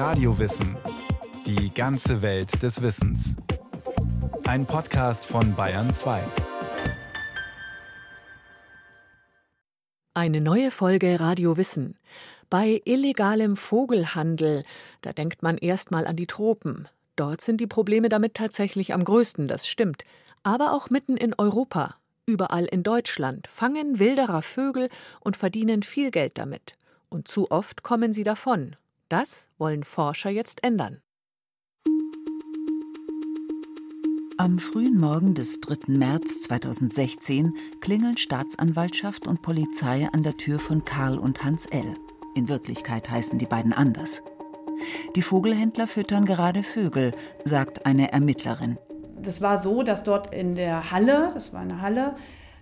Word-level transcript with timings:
Radiowissen. 0.00 0.78
Die 1.44 1.74
ganze 1.74 2.22
Welt 2.22 2.62
des 2.62 2.80
Wissens. 2.80 3.36
Ein 4.44 4.64
Podcast 4.64 5.26
von 5.26 5.54
Bayern 5.54 5.90
2. 5.90 6.22
Eine 10.14 10.40
neue 10.40 10.70
Folge 10.70 11.20
Radio 11.20 11.58
Wissen. 11.58 11.98
Bei 12.48 12.80
illegalem 12.86 13.58
Vogelhandel, 13.58 14.64
da 15.02 15.12
denkt 15.12 15.42
man 15.42 15.58
erstmal 15.58 16.06
an 16.06 16.16
die 16.16 16.26
Tropen. 16.26 16.88
Dort 17.16 17.42
sind 17.42 17.60
die 17.60 17.66
Probleme 17.66 18.08
damit 18.08 18.32
tatsächlich 18.32 18.94
am 18.94 19.04
größten, 19.04 19.48
das 19.48 19.68
stimmt. 19.68 20.04
Aber 20.42 20.72
auch 20.72 20.88
mitten 20.88 21.18
in 21.18 21.34
Europa, 21.36 21.96
überall 22.24 22.64
in 22.64 22.82
Deutschland, 22.82 23.48
fangen 23.48 23.98
Wilderer 23.98 24.40
Vögel 24.40 24.88
und 25.20 25.36
verdienen 25.36 25.82
viel 25.82 26.10
Geld 26.10 26.38
damit. 26.38 26.78
Und 27.10 27.28
zu 27.28 27.50
oft 27.50 27.82
kommen 27.82 28.14
sie 28.14 28.24
davon. 28.24 28.76
Das 29.10 29.48
wollen 29.58 29.82
Forscher 29.82 30.30
jetzt 30.30 30.62
ändern. 30.62 31.02
Am 34.38 34.60
frühen 34.60 35.00
Morgen 35.00 35.34
des 35.34 35.60
3. 35.60 35.92
März 35.92 36.42
2016 36.42 37.52
klingeln 37.80 38.16
Staatsanwaltschaft 38.16 39.26
und 39.26 39.42
Polizei 39.42 40.08
an 40.12 40.22
der 40.22 40.36
Tür 40.36 40.60
von 40.60 40.84
Karl 40.84 41.18
und 41.18 41.42
Hans 41.42 41.66
L. 41.66 41.94
In 42.36 42.48
Wirklichkeit 42.48 43.10
heißen 43.10 43.36
die 43.40 43.46
beiden 43.46 43.72
anders. 43.72 44.22
Die 45.16 45.22
Vogelhändler 45.22 45.88
füttern 45.88 46.24
gerade 46.24 46.62
Vögel, 46.62 47.12
sagt 47.44 47.86
eine 47.86 48.12
Ermittlerin. 48.12 48.78
Das 49.20 49.42
war 49.42 49.58
so, 49.58 49.82
dass 49.82 50.04
dort 50.04 50.32
in 50.32 50.54
der 50.54 50.92
Halle, 50.92 51.30
das 51.34 51.52
war 51.52 51.62
eine 51.62 51.82
Halle, 51.82 52.14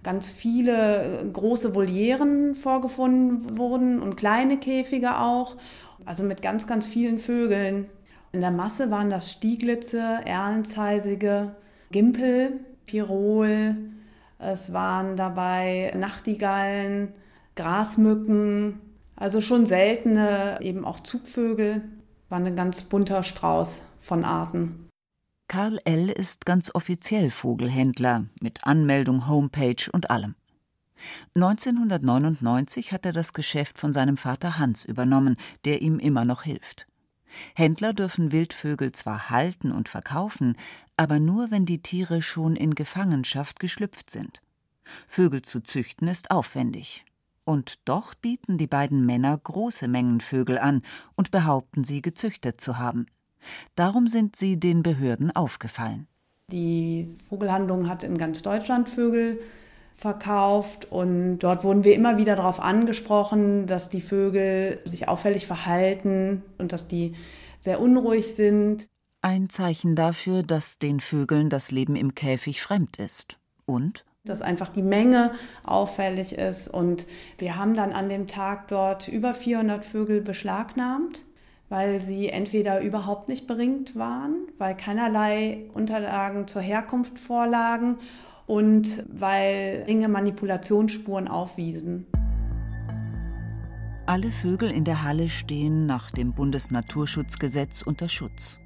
ganz 0.02 0.30
viele 0.30 1.20
äh, 1.20 1.30
große 1.30 1.74
Volieren 1.74 2.54
vorgefunden 2.54 3.58
wurden 3.58 4.00
und 4.00 4.16
kleine 4.16 4.58
Käfige 4.58 5.20
auch. 5.20 5.56
Also 6.04 6.24
mit 6.24 6.42
ganz, 6.42 6.66
ganz 6.66 6.86
vielen 6.86 7.18
Vögeln. 7.18 7.86
In 8.32 8.40
der 8.40 8.50
Masse 8.50 8.90
waren 8.90 9.10
das 9.10 9.32
Stieglitze, 9.32 10.20
Erlenzeisige, 10.24 11.56
Gimpel, 11.90 12.60
Pirol. 12.84 13.76
Es 14.38 14.72
waren 14.72 15.16
dabei 15.16 15.92
Nachtigallen, 15.96 17.08
Grasmücken, 17.56 18.80
also 19.16 19.40
schon 19.40 19.66
seltene, 19.66 20.58
eben 20.60 20.84
auch 20.84 21.00
Zugvögel. 21.00 21.82
War 22.28 22.38
ein 22.38 22.56
ganz 22.56 22.84
bunter 22.84 23.22
Strauß 23.24 23.82
von 24.00 24.24
Arten. 24.24 24.88
Karl 25.48 25.80
L. 25.84 26.10
ist 26.10 26.44
ganz 26.44 26.74
offiziell 26.74 27.30
Vogelhändler 27.30 28.26
mit 28.40 28.64
Anmeldung, 28.64 29.26
Homepage 29.26 29.90
und 29.90 30.10
allem. 30.10 30.34
1999 31.34 32.92
hat 32.92 33.06
er 33.06 33.12
das 33.12 33.32
Geschäft 33.32 33.78
von 33.78 33.92
seinem 33.92 34.16
Vater 34.16 34.58
Hans 34.58 34.84
übernommen, 34.84 35.36
der 35.64 35.82
ihm 35.82 35.98
immer 35.98 36.24
noch 36.24 36.42
hilft. 36.42 36.86
Händler 37.54 37.92
dürfen 37.92 38.32
Wildvögel 38.32 38.92
zwar 38.92 39.30
halten 39.30 39.70
und 39.72 39.88
verkaufen, 39.88 40.56
aber 40.96 41.20
nur, 41.20 41.50
wenn 41.50 41.66
die 41.66 41.82
Tiere 41.82 42.22
schon 42.22 42.56
in 42.56 42.74
Gefangenschaft 42.74 43.60
geschlüpft 43.60 44.10
sind. 44.10 44.42
Vögel 45.06 45.42
zu 45.42 45.60
züchten 45.60 46.08
ist 46.08 46.30
aufwendig. 46.30 47.04
Und 47.44 47.78
doch 47.86 48.14
bieten 48.14 48.58
die 48.58 48.66
beiden 48.66 49.06
Männer 49.06 49.36
große 49.38 49.88
Mengen 49.88 50.20
Vögel 50.20 50.58
an 50.58 50.82
und 51.14 51.30
behaupten 51.30 51.84
sie 51.84 52.02
gezüchtet 52.02 52.60
zu 52.60 52.78
haben. 52.78 53.06
Darum 53.74 54.06
sind 54.06 54.36
sie 54.36 54.58
den 54.58 54.82
Behörden 54.82 55.34
aufgefallen. 55.34 56.06
Die 56.50 57.06
Vogelhandlung 57.28 57.88
hat 57.88 58.02
in 58.02 58.18
ganz 58.18 58.42
Deutschland 58.42 58.88
Vögel 58.88 59.40
verkauft 59.98 60.86
und 60.90 61.40
dort 61.40 61.64
wurden 61.64 61.82
wir 61.82 61.94
immer 61.94 62.18
wieder 62.18 62.36
darauf 62.36 62.60
angesprochen, 62.60 63.66
dass 63.66 63.88
die 63.88 64.00
Vögel 64.00 64.80
sich 64.84 65.08
auffällig 65.08 65.46
verhalten 65.46 66.44
und 66.56 66.72
dass 66.72 66.86
die 66.86 67.16
sehr 67.58 67.80
unruhig 67.80 68.36
sind. 68.36 68.88
Ein 69.22 69.50
Zeichen 69.50 69.96
dafür, 69.96 70.44
dass 70.44 70.78
den 70.78 71.00
Vögeln 71.00 71.50
das 71.50 71.72
Leben 71.72 71.96
im 71.96 72.14
Käfig 72.14 72.62
fremd 72.62 72.98
ist. 72.98 73.40
Und? 73.66 74.04
Dass 74.24 74.40
einfach 74.40 74.70
die 74.70 74.82
Menge 74.82 75.32
auffällig 75.64 76.32
ist. 76.32 76.68
Und 76.68 77.06
wir 77.38 77.56
haben 77.56 77.74
dann 77.74 77.92
an 77.92 78.08
dem 78.08 78.28
Tag 78.28 78.68
dort 78.68 79.08
über 79.08 79.34
400 79.34 79.84
Vögel 79.84 80.20
beschlagnahmt 80.20 81.24
weil 81.70 82.00
sie 82.00 82.30
entweder 82.30 82.80
überhaupt 82.80 83.28
nicht 83.28 83.46
beringt 83.46 83.94
waren, 83.94 84.46
weil 84.56 84.74
keinerlei 84.74 85.66
Unterlagen 85.74 86.48
zur 86.48 86.62
Herkunft 86.62 87.18
vorlagen 87.18 87.98
und 88.48 89.04
weil 89.12 89.84
enge 89.86 90.08
Manipulationsspuren 90.08 91.28
aufwiesen. 91.28 92.06
Alle 94.06 94.30
Vögel 94.30 94.70
in 94.70 94.84
der 94.84 95.02
Halle 95.02 95.28
stehen 95.28 95.84
nach 95.84 96.10
dem 96.10 96.32
Bundesnaturschutzgesetz 96.32 97.82
unter 97.82 98.08
Schutz. 98.08 98.58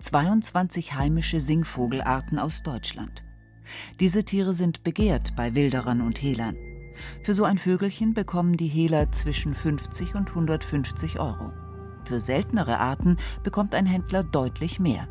22 0.00 0.94
heimische 0.94 1.40
Singvogelarten 1.40 2.38
aus 2.38 2.62
Deutschland. 2.62 3.24
Diese 3.98 4.22
Tiere 4.22 4.54
sind 4.54 4.84
begehrt 4.84 5.34
bei 5.34 5.56
Wilderern 5.56 6.00
und 6.00 6.22
Hehlern. 6.22 6.56
Für 7.24 7.34
so 7.34 7.42
ein 7.42 7.58
Vögelchen 7.58 8.14
bekommen 8.14 8.56
die 8.56 8.68
Hehler 8.68 9.10
zwischen 9.10 9.52
50 9.52 10.14
und 10.14 10.28
150 10.28 11.18
Euro. 11.18 11.50
Für 12.04 12.20
seltenere 12.20 12.78
Arten 12.78 13.16
bekommt 13.42 13.74
ein 13.74 13.86
Händler 13.86 14.22
deutlich 14.22 14.78
mehr. 14.78 15.08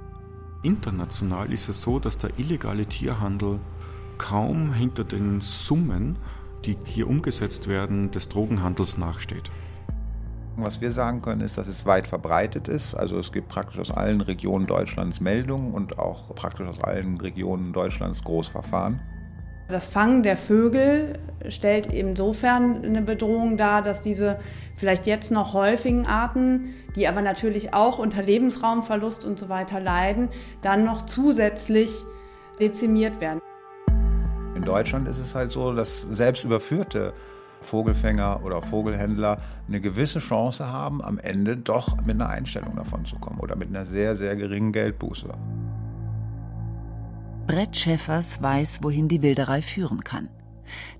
International 0.62 1.52
ist 1.52 1.68
es 1.68 1.82
so, 1.82 2.00
dass 2.00 2.20
der 2.20 2.40
illegale 2.40 2.86
Tierhandel 2.86 3.60
kaum 4.24 4.74
hinter 4.74 5.04
den 5.04 5.42
Summen, 5.42 6.18
die 6.64 6.78
hier 6.86 7.10
umgesetzt 7.10 7.68
werden, 7.68 8.10
des 8.10 8.30
Drogenhandels 8.30 8.98
nachsteht. 8.98 9.52
Was 10.56 10.80
wir 10.80 10.92
sagen 10.92 11.22
können, 11.22 11.42
ist, 11.42 11.58
dass 11.58 11.68
es 11.68 11.86
weit 11.86 12.08
verbreitet 12.08 12.70
ist. 12.70 12.96
Also 12.96 13.20
es 13.20 13.34
gibt 13.34 13.50
praktisch 13.50 13.80
aus 13.80 13.92
allen 13.92 14.22
Regionen 14.22 14.66
Deutschlands 14.66 15.20
Meldungen 15.20 15.74
und 15.74 16.00
auch 16.00 16.34
praktisch 16.36 16.66
aus 16.66 16.82
allen 16.82 17.20
Regionen 17.20 17.74
Deutschlands 17.74 18.24
Großverfahren. 18.24 19.02
Das 19.68 19.88
Fangen 19.88 20.24
der 20.24 20.38
Vögel 20.38 21.20
stellt 21.50 21.88
insofern 21.88 22.82
eine 22.86 23.02
Bedrohung 23.02 23.58
dar, 23.58 23.82
dass 23.82 24.02
diese 24.02 24.40
vielleicht 24.78 25.06
jetzt 25.06 25.32
noch 25.32 25.54
häufigen 25.54 26.06
Arten, 26.06 26.74
die 26.96 27.10
aber 27.10 27.22
natürlich 27.22 27.74
auch 27.74 28.00
unter 28.00 28.22
Lebensraumverlust 28.22 29.26
und 29.26 29.38
so 29.38 29.50
weiter 29.50 29.82
leiden, 29.82 30.30
dann 30.62 30.86
noch 30.86 31.02
zusätzlich 31.02 32.06
dezimiert 32.62 33.20
werden. 33.20 33.42
In 34.64 34.68
Deutschland 34.68 35.10
ist 35.10 35.20
es 35.20 35.36
halt 35.36 35.52
so, 35.52 35.74
dass 35.74 36.04
selbst 36.04 36.46
überführte 36.46 37.12
Vogelfänger 37.64 38.46
oder 38.46 38.62
Vogelhändler 38.62 39.42
eine 39.68 39.82
gewisse 39.82 40.20
Chance 40.20 40.72
haben, 40.72 41.04
am 41.04 41.20
Ende 41.20 41.58
doch 41.58 41.98
mit 42.06 42.12
einer 42.12 42.30
Einstellung 42.30 42.78
davon 42.78 43.04
zu 43.04 43.18
kommen 43.18 43.42
oder 43.42 43.58
mit 43.58 43.68
einer 43.68 43.84
sehr, 43.84 44.16
sehr 44.16 44.38
geringen 44.38 44.72
Geldbuße. 44.72 45.28
Brett 47.46 47.76
Schäffers 47.76 48.42
weiß, 48.42 48.84
wohin 48.84 49.10
die 49.10 49.22
Wilderei 49.22 49.62
führen 49.62 50.02
kann. 50.06 50.30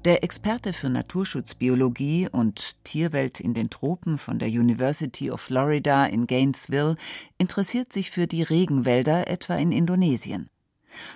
Der 0.04 0.26
Experte 0.26 0.74
für 0.74 0.90
Naturschutzbiologie 0.90 2.28
und 2.30 2.76
Tierwelt 2.84 3.40
in 3.40 3.54
den 3.54 3.70
Tropen 3.70 4.18
von 4.18 4.40
der 4.40 4.50
University 4.50 5.32
of 5.32 5.40
Florida 5.40 6.06
in 6.06 6.28
Gainesville 6.28 6.98
interessiert 7.38 7.94
sich 7.94 8.12
für 8.12 8.28
die 8.28 8.44
Regenwälder 8.44 9.30
etwa 9.30 9.56
in 9.56 9.72
Indonesien. 9.72 10.50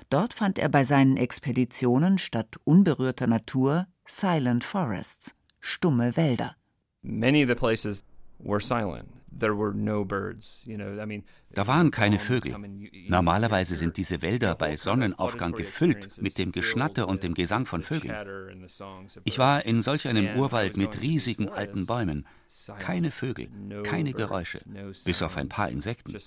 Dort 0.09 0.33
fand 0.33 0.59
er 0.59 0.69
bei 0.69 0.83
seinen 0.83 1.17
Expeditionen 1.17 2.17
statt 2.17 2.55
unberührter 2.63 3.27
Natur 3.27 3.87
Silent 4.05 4.63
Forests, 4.63 5.35
stumme 5.59 6.15
Wälder. 6.15 6.55
Many 7.01 7.43
of 7.43 7.49
the 7.49 7.55
places 7.55 8.03
were 8.39 8.61
silent. 8.61 9.16
Da 11.51 11.67
waren 11.67 11.91
keine 11.91 12.19
Vögel. 12.19 12.55
Normalerweise 13.07 13.75
sind 13.75 13.97
diese 13.97 14.21
Wälder 14.21 14.55
bei 14.55 14.75
Sonnenaufgang 14.75 15.53
gefüllt 15.53 16.21
mit 16.21 16.37
dem 16.37 16.51
Geschnatter 16.51 17.07
und 17.07 17.23
dem 17.23 17.33
Gesang 17.33 17.65
von 17.65 17.83
Vögeln. 17.83 18.67
Ich 19.23 19.39
war 19.39 19.65
in 19.65 19.81
solch 19.81 20.07
einem 20.07 20.37
Urwald 20.37 20.77
mit 20.77 21.01
riesigen 21.01 21.49
alten 21.49 21.85
Bäumen. 21.85 22.25
Keine 22.79 23.11
Vögel, 23.11 23.49
keine 23.83 24.13
Geräusche, 24.13 24.61
bis 25.05 25.21
auf 25.21 25.35
ein 25.37 25.49
paar 25.49 25.69
Insekten. 25.69 26.17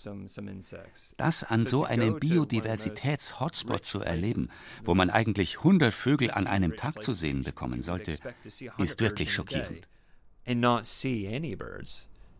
Das 1.16 1.44
an 1.44 1.66
so 1.66 1.84
einem 1.84 2.18
Biodiversitäts-Hotspot 2.18 3.84
zu 3.84 4.00
erleben, 4.00 4.48
wo 4.84 4.94
man 4.94 5.10
eigentlich 5.10 5.58
100 5.58 5.94
Vögel 5.94 6.30
an 6.30 6.46
einem 6.46 6.76
Tag 6.76 7.02
zu 7.02 7.12
sehen 7.12 7.42
bekommen 7.42 7.82
sollte, 7.82 8.16
ist 8.78 9.00
wirklich 9.00 9.32
schockierend 9.32 9.88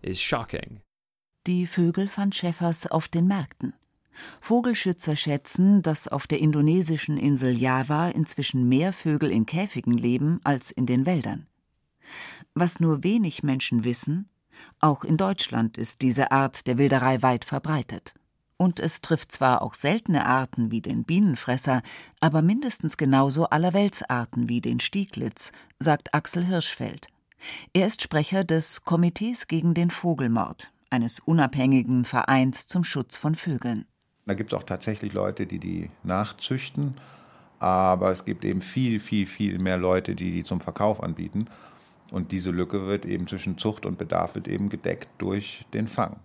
is 0.02 0.20
shocking. 0.20 0.80
Die 1.46 1.66
Vögel 1.66 2.08
fand 2.08 2.34
Schäffers 2.34 2.86
auf 2.86 3.08
den 3.08 3.26
Märkten. 3.26 3.74
Vogelschützer 4.40 5.16
schätzen, 5.16 5.82
dass 5.82 6.08
auf 6.08 6.26
der 6.26 6.40
indonesischen 6.40 7.16
Insel 7.16 7.56
Java 7.56 8.08
inzwischen 8.08 8.68
mehr 8.68 8.92
Vögel 8.92 9.30
in 9.30 9.46
Käfigen 9.46 9.94
leben 9.94 10.40
als 10.44 10.70
in 10.70 10.86
den 10.86 11.06
Wäldern. 11.06 11.46
Was 12.54 12.80
nur 12.80 13.04
wenig 13.04 13.42
Menschen 13.42 13.84
wissen, 13.84 14.28
auch 14.80 15.04
in 15.04 15.16
Deutschland 15.16 15.78
ist 15.78 16.02
diese 16.02 16.32
Art 16.32 16.66
der 16.66 16.78
Wilderei 16.78 17.22
weit 17.22 17.44
verbreitet. 17.44 18.14
Und 18.56 18.78
es 18.78 19.00
trifft 19.00 19.32
zwar 19.32 19.62
auch 19.62 19.72
seltene 19.72 20.26
Arten 20.26 20.70
wie 20.70 20.82
den 20.82 21.04
Bienenfresser, 21.04 21.82
aber 22.20 22.42
mindestens 22.42 22.98
genauso 22.98 23.46
allerweltsarten 23.46 24.50
wie 24.50 24.60
den 24.60 24.80
Stieglitz, 24.80 25.52
sagt 25.78 26.12
Axel 26.12 26.44
Hirschfeld. 26.44 27.08
Er 27.72 27.86
ist 27.86 28.02
Sprecher 28.02 28.44
des 28.44 28.82
Komitees 28.82 29.46
gegen 29.46 29.74
den 29.74 29.90
Vogelmord, 29.90 30.72
eines 30.90 31.20
unabhängigen 31.20 32.04
Vereins 32.04 32.66
zum 32.66 32.84
Schutz 32.84 33.16
von 33.16 33.34
Vögeln. 33.34 33.86
Da 34.26 34.34
gibt 34.34 34.52
es 34.52 34.58
auch 34.58 34.62
tatsächlich 34.62 35.12
Leute, 35.12 35.46
die 35.46 35.58
die 35.58 35.90
nachzüchten, 36.02 36.94
aber 37.58 38.10
es 38.10 38.24
gibt 38.24 38.44
eben 38.44 38.60
viel, 38.60 39.00
viel, 39.00 39.26
viel 39.26 39.58
mehr 39.58 39.76
Leute, 39.76 40.14
die 40.14 40.30
die 40.30 40.44
zum 40.44 40.60
Verkauf 40.60 41.02
anbieten. 41.02 41.46
Und 42.10 42.32
diese 42.32 42.50
Lücke 42.50 42.86
wird 42.86 43.06
eben 43.06 43.28
zwischen 43.28 43.58
Zucht 43.58 43.86
und 43.86 43.98
Bedarf 43.98 44.34
wird 44.34 44.48
eben 44.48 44.68
gedeckt 44.68 45.08
durch 45.18 45.64
den 45.72 45.88
Fang. 45.88 46.20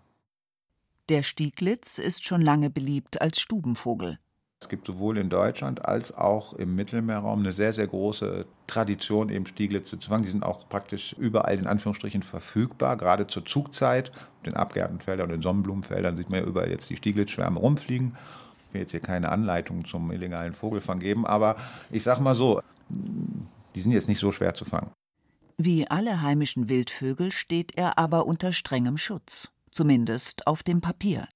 Der 1.09 1.21
Stieglitz 1.21 1.99
ist 1.99 2.25
schon 2.25 2.41
lange 2.41 2.71
beliebt 2.71 3.21
als 3.21 3.39
Stubenvogel. 3.39 4.17
Es 4.61 4.69
gibt 4.69 4.87
sowohl 4.87 5.17
in 5.17 5.29
Deutschland 5.29 5.85
als 5.85 6.15
auch 6.15 6.53
im 6.53 6.75
Mittelmeerraum 6.75 7.39
eine 7.39 7.51
sehr, 7.51 7.73
sehr 7.73 7.87
große 7.87 8.45
Tradition, 8.67 9.29
eben 9.29 9.45
Stieglitze 9.45 9.99
zu 9.99 10.09
fangen. 10.09 10.23
Die 10.23 10.29
sind 10.29 10.43
auch 10.43 10.67
praktisch 10.69 11.13
überall 11.13 11.59
in 11.59 11.67
Anführungsstrichen 11.67 12.23
verfügbar, 12.23 12.97
gerade 12.97 13.27
zur 13.27 13.45
Zugzeit. 13.45 14.11
In 14.43 14.51
den 14.51 14.55
Abgärtenfeldern 14.55 15.25
und 15.25 15.33
den 15.33 15.41
Sonnenblumenfeldern 15.41 16.15
sieht 16.17 16.29
man 16.29 16.39
ja 16.39 16.45
überall 16.45 16.71
jetzt 16.71 16.89
die 16.89 16.95
Stieglitzschwärme 16.95 17.59
rumfliegen. 17.59 18.15
Ich 18.69 18.73
will 18.73 18.81
jetzt 18.81 18.91
hier 18.91 19.01
keine 19.01 19.29
Anleitung 19.29 19.85
zum 19.85 20.11
illegalen 20.11 20.53
Vogelfang 20.53 20.99
geben, 20.99 21.25
aber 21.25 21.57
ich 21.91 22.03
sag 22.03 22.19
mal 22.19 22.35
so, 22.35 22.61
die 22.89 23.81
sind 23.81 23.91
jetzt 23.91 24.07
nicht 24.07 24.19
so 24.19 24.31
schwer 24.31 24.53
zu 24.53 24.65
fangen. 24.65 24.89
Wie 25.57 25.87
alle 25.87 26.21
heimischen 26.21 26.69
Wildvögel 26.69 27.31
steht 27.31 27.77
er 27.77 27.97
aber 27.97 28.25
unter 28.25 28.51
strengem 28.51 28.97
Schutz, 28.97 29.49
zumindest 29.71 30.47
auf 30.47 30.63
dem 30.63 30.81
Papier. 30.81 31.27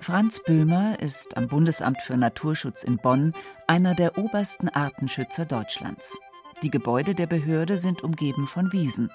Franz 0.00 0.40
Böhmer 0.42 1.00
ist 1.00 1.36
am 1.36 1.48
Bundesamt 1.48 2.00
für 2.00 2.16
Naturschutz 2.16 2.82
in 2.84 2.96
Bonn 2.98 3.34
einer 3.66 3.94
der 3.94 4.16
obersten 4.16 4.68
Artenschützer 4.68 5.44
Deutschlands. 5.44 6.16
Die 6.62 6.70
Gebäude 6.70 7.14
der 7.14 7.26
Behörde 7.26 7.76
sind 7.76 8.02
umgeben 8.02 8.46
von 8.46 8.72
Wiesen. 8.72 9.10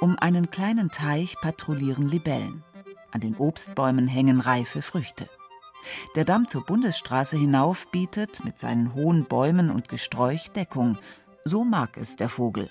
Um 0.00 0.18
einen 0.18 0.50
kleinen 0.50 0.90
Teich 0.90 1.36
patrouillieren 1.40 2.06
Libellen. 2.06 2.64
An 3.12 3.20
den 3.20 3.36
Obstbäumen 3.36 4.08
hängen 4.08 4.40
reife 4.40 4.82
Früchte. 4.82 5.28
Der 6.16 6.24
Damm 6.24 6.48
zur 6.48 6.64
Bundesstraße 6.64 7.36
hinauf 7.36 7.90
bietet 7.90 8.44
mit 8.44 8.58
seinen 8.58 8.94
hohen 8.94 9.26
Bäumen 9.26 9.70
und 9.70 9.88
Gesträuch 9.88 10.48
Deckung. 10.48 10.98
So 11.44 11.62
mag 11.62 11.96
es 11.96 12.16
der 12.16 12.28
Vogel. 12.28 12.70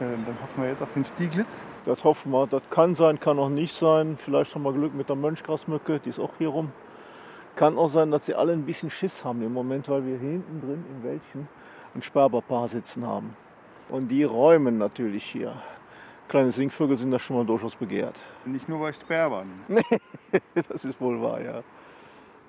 Dann 0.00 0.26
hoffen 0.42 0.62
wir 0.62 0.70
jetzt 0.70 0.82
auf 0.82 0.92
den 0.94 1.04
Stieglitz. 1.04 1.54
Das 1.84 2.02
hoffen 2.02 2.32
wir. 2.32 2.46
Das 2.46 2.62
kann 2.70 2.94
sein, 2.94 3.20
kann 3.20 3.38
auch 3.38 3.48
nicht 3.48 3.74
sein. 3.74 4.16
Vielleicht 4.16 4.54
haben 4.54 4.62
wir 4.62 4.72
Glück 4.72 4.94
mit 4.94 5.08
der 5.08 5.16
Mönchgrasmücke, 5.16 6.00
die 6.00 6.08
ist 6.08 6.18
auch 6.18 6.32
hier 6.38 6.48
rum. 6.48 6.72
Kann 7.56 7.78
auch 7.78 7.88
sein, 7.88 8.10
dass 8.10 8.26
sie 8.26 8.34
alle 8.34 8.52
ein 8.52 8.64
bisschen 8.64 8.90
Schiss 8.90 9.24
haben 9.24 9.42
im 9.42 9.52
Moment, 9.52 9.88
weil 9.88 10.04
wir 10.04 10.18
hier 10.18 10.30
hinten 10.30 10.60
drin 10.60 10.84
im 10.90 11.04
Wäldchen 11.04 11.48
ein 11.94 12.02
Sperberpaar 12.02 12.68
sitzen 12.68 13.06
haben. 13.06 13.36
Und 13.88 14.08
die 14.08 14.24
räumen 14.24 14.78
natürlich 14.78 15.24
hier. 15.24 15.54
Kleine 16.28 16.52
Singvögel 16.52 16.96
sind 16.96 17.10
da 17.10 17.18
schon 17.18 17.36
mal 17.36 17.46
durchaus 17.46 17.76
begehrt. 17.76 18.18
Nicht 18.44 18.68
nur 18.68 18.80
bei 18.80 18.92
Sperbern. 18.92 19.48
Nee, 19.68 20.62
das 20.68 20.84
ist 20.84 21.00
wohl 21.00 21.20
wahr, 21.20 21.40
ja. 21.40 21.62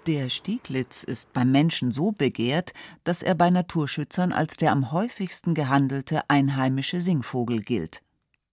Der 0.08 0.30
Stieglitz 0.30 1.04
ist 1.04 1.34
beim 1.34 1.52
Menschen 1.52 1.92
so 1.92 2.12
begehrt, 2.12 2.74
dass 3.04 3.22
er 3.22 3.36
bei 3.36 3.50
Naturschützern 3.50 4.32
als 4.32 4.58
der 4.58 4.72
am 4.72 4.92
häufigsten 4.92 5.54
gehandelte 5.54 6.22
einheimische 6.30 7.02
Singvogel 7.02 7.62
gilt. 7.62 8.05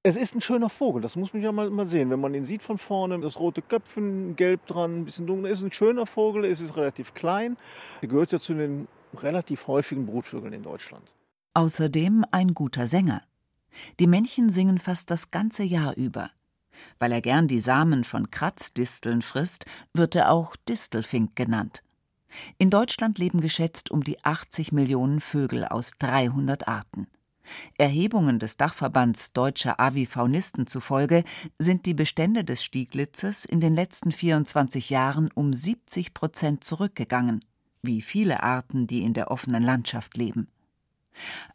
Es 0.05 0.17
ist 0.17 0.35
ein 0.35 0.41
schöner 0.41 0.69
Vogel, 0.69 1.01
das 1.01 1.15
muss 1.15 1.33
man 1.33 1.43
ja 1.43 1.53
mal, 1.53 1.71
mal 1.71 1.87
sehen. 1.87 2.11
Wenn 2.11 2.21
man 2.21 2.35
ihn 2.35 2.45
sieht 2.45 2.63
von 2.63 2.77
vorne, 2.77 3.21
das 3.21 3.39
rote 3.39 3.63
Köpfen, 3.63 4.35
gelb 4.35 4.67
dran, 4.67 4.97
ein 4.97 5.05
bisschen 5.05 5.29
dunkel, 5.29 5.51
ist 5.53 5.63
ein 5.63 5.71
schöner 5.71 6.07
Vogel, 6.07 6.45
es 6.45 6.61
ist 6.61 6.77
relativ 6.77 7.15
klein. 7.15 7.57
Er 8.01 8.09
gehört 8.09 8.33
ja 8.33 8.41
zu 8.41 8.55
den 8.55 8.89
relativ 9.15 9.69
häufigen 9.69 10.07
Brutvögeln 10.07 10.53
in 10.53 10.65
Deutschland. 10.65 11.13
Außerdem 11.55 12.25
ein 12.33 12.53
guter 12.53 12.89
Sänger. 12.89 13.23
Die 14.01 14.09
Männchen 14.09 14.51
singen 14.51 14.79
fast 14.79 15.09
das 15.09 15.31
ganze 15.31 15.63
Jahr 15.63 15.97
über. 15.97 16.31
Weil 16.99 17.13
er 17.13 17.21
gern 17.21 17.47
die 17.47 17.61
Samen 17.61 18.03
von 18.03 18.31
Kratzdisteln 18.31 19.23
frisst, 19.23 19.67
wird 19.95 20.17
er 20.17 20.33
auch 20.33 20.57
Distelfink 20.69 21.37
genannt. 21.37 21.85
In 22.59 22.71
Deutschland 22.71 23.19
leben 23.19 23.41
geschätzt 23.41 23.93
um 23.93 24.03
die 24.03 24.25
80 24.25 24.73
Millionen 24.73 25.21
Vögel 25.21 25.65
aus 25.65 25.93
300 25.99 26.67
Arten. 26.67 27.07
Erhebungen 27.79 28.39
des 28.39 28.57
Dachverbands 28.57 29.33
Deutscher 29.33 29.81
Avifaunisten 29.81 30.67
zufolge 30.67 31.25
sind 31.59 31.87
die 31.87 31.95
Bestände 31.95 32.45
des 32.45 32.63
Stieglitzes 32.63 33.45
in 33.45 33.61
den 33.61 33.75
letzten 33.75 34.13
24 34.13 34.91
Jahren 34.91 35.31
um 35.35 35.53
70 35.53 36.15
Prozent 36.15 36.65
zurückgegangen, 36.65 37.45
wie 37.83 38.03
viele 38.03 38.43
Arten, 38.43 38.87
die 38.87 39.03
in 39.03 39.15
der 39.15 39.31
offenen 39.31 39.63
Landschaft 39.63 40.17
leben. 40.17 40.49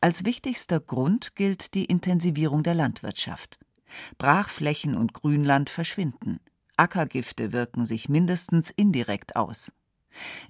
Als 0.02 0.26
wichtigster 0.26 0.80
Grund 0.80 1.36
gilt 1.36 1.74
die 1.74 1.86
Intensivierung 1.86 2.64
der 2.64 2.76
Landwirtschaft. 2.76 3.60
Brachflächen 4.18 4.96
und 4.96 5.14
Grünland 5.14 5.70
verschwinden. 5.70 6.40
Ackergifte 6.76 7.54
wirken 7.54 7.86
sich 7.86 8.08
mindestens 8.10 8.70
indirekt 8.70 9.36
aus. 9.36 9.72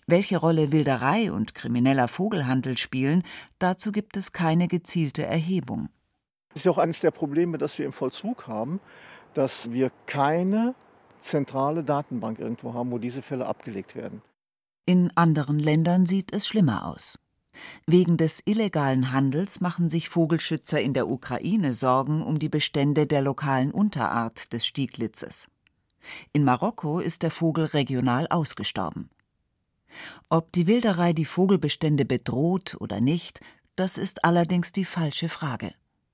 Welche 0.06 0.38
Rolle 0.38 0.72
Wilderei 0.72 1.32
und 1.32 1.56
krimineller 1.56 2.08
Vogelhandel 2.08 2.78
spielen, 2.78 3.24
dazu 3.60 3.92
gibt 3.92 4.18
es 4.18 4.32
keine 4.32 4.68
gezielte 4.68 5.26
Erhebung. 5.26 5.90
Das 6.54 6.66
ist 6.66 6.68
auch 6.68 6.78
eines 6.78 7.02
der 7.02 7.12
Probleme, 7.12 7.58
das 7.58 7.78
wir 7.78 7.86
im 7.86 7.94
Vollzug 7.94 8.48
haben, 8.48 8.80
dass 9.34 9.72
wir 9.72 9.92
keine 10.06 10.74
zentrale 11.20 11.84
Datenbank 11.84 12.40
irgendwo 12.40 12.74
haben, 12.74 12.92
wo 12.92 12.98
diese 12.98 13.22
Fälle 13.22 13.46
abgelegt 13.46 13.96
werden. 13.96 14.22
In 14.86 15.12
anderen 15.16 15.60
Ländern 15.60 16.06
sieht 16.06 16.34
es 16.34 16.48
schlimmer 16.48 16.86
aus. 16.88 17.20
Wegen 17.86 18.18
des 18.18 18.42
illegalen 18.46 19.12
Handels 19.12 19.62
machen 19.62 19.90
sich 19.90 20.10
Vogelschützer 20.10 20.80
in 20.82 20.94
der 20.94 21.08
Ukraine 21.08 21.74
Sorgen 21.74 22.22
um 22.22 22.40
die 22.40 22.50
Bestände 22.50 23.08
der 23.08 23.22
lokalen 23.22 23.72
Unterart 23.72 24.54
des 24.54 24.66
Stieglitzes. 24.66 25.48
In 26.34 26.44
Marokko 26.44 27.00
ist 27.00 27.24
der 27.24 27.32
Vogel 27.32 27.66
regional 27.66 28.28
ausgestorben. 28.28 29.10
Ob 30.30 30.52
die 30.52 30.68
Wilderei 30.68 31.14
die 31.14 31.26
Vogelbestände 31.26 32.06
bedroht 32.06 32.76
oder 32.80 33.02
nicht, 33.02 33.40
das 33.76 33.98
ist 33.98 34.24
allerdings 34.24 34.72
die 34.72 34.86
falsche 34.86 35.30
Frage. 35.30 35.74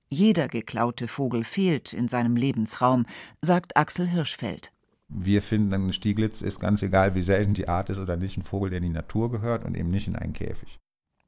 Jeder 0.09 0.47
geklaute 0.47 1.07
Vogel 1.07 1.43
fehlt 1.43 1.93
in 1.93 2.07
seinem 2.07 2.35
Lebensraum, 2.35 3.05
sagt 3.41 3.77
Axel 3.77 4.07
Hirschfeld. 4.07 4.71
Wir 5.07 5.41
finden, 5.41 5.73
ein 5.73 5.93
Stieglitz 5.93 6.41
ist 6.41 6.59
ganz 6.59 6.81
egal, 6.81 7.15
wie 7.15 7.21
selten 7.21 7.53
die 7.53 7.67
Art 7.67 7.89
ist 7.89 7.99
oder 7.99 8.17
nicht, 8.17 8.37
ein 8.37 8.43
Vogel, 8.43 8.69
der 8.69 8.77
in 8.77 8.83
die 8.83 8.89
Natur 8.89 9.31
gehört 9.31 9.63
und 9.63 9.75
eben 9.75 9.89
nicht 9.89 10.07
in 10.07 10.15
einen 10.15 10.33
Käfig. 10.33 10.79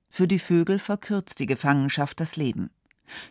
Für 0.09 0.27
die 0.27 0.39
Vögel 0.39 0.79
verkürzt 0.79 1.39
die 1.39 1.45
Gefangenschaft 1.45 2.19
das 2.19 2.35
Leben. 2.35 2.69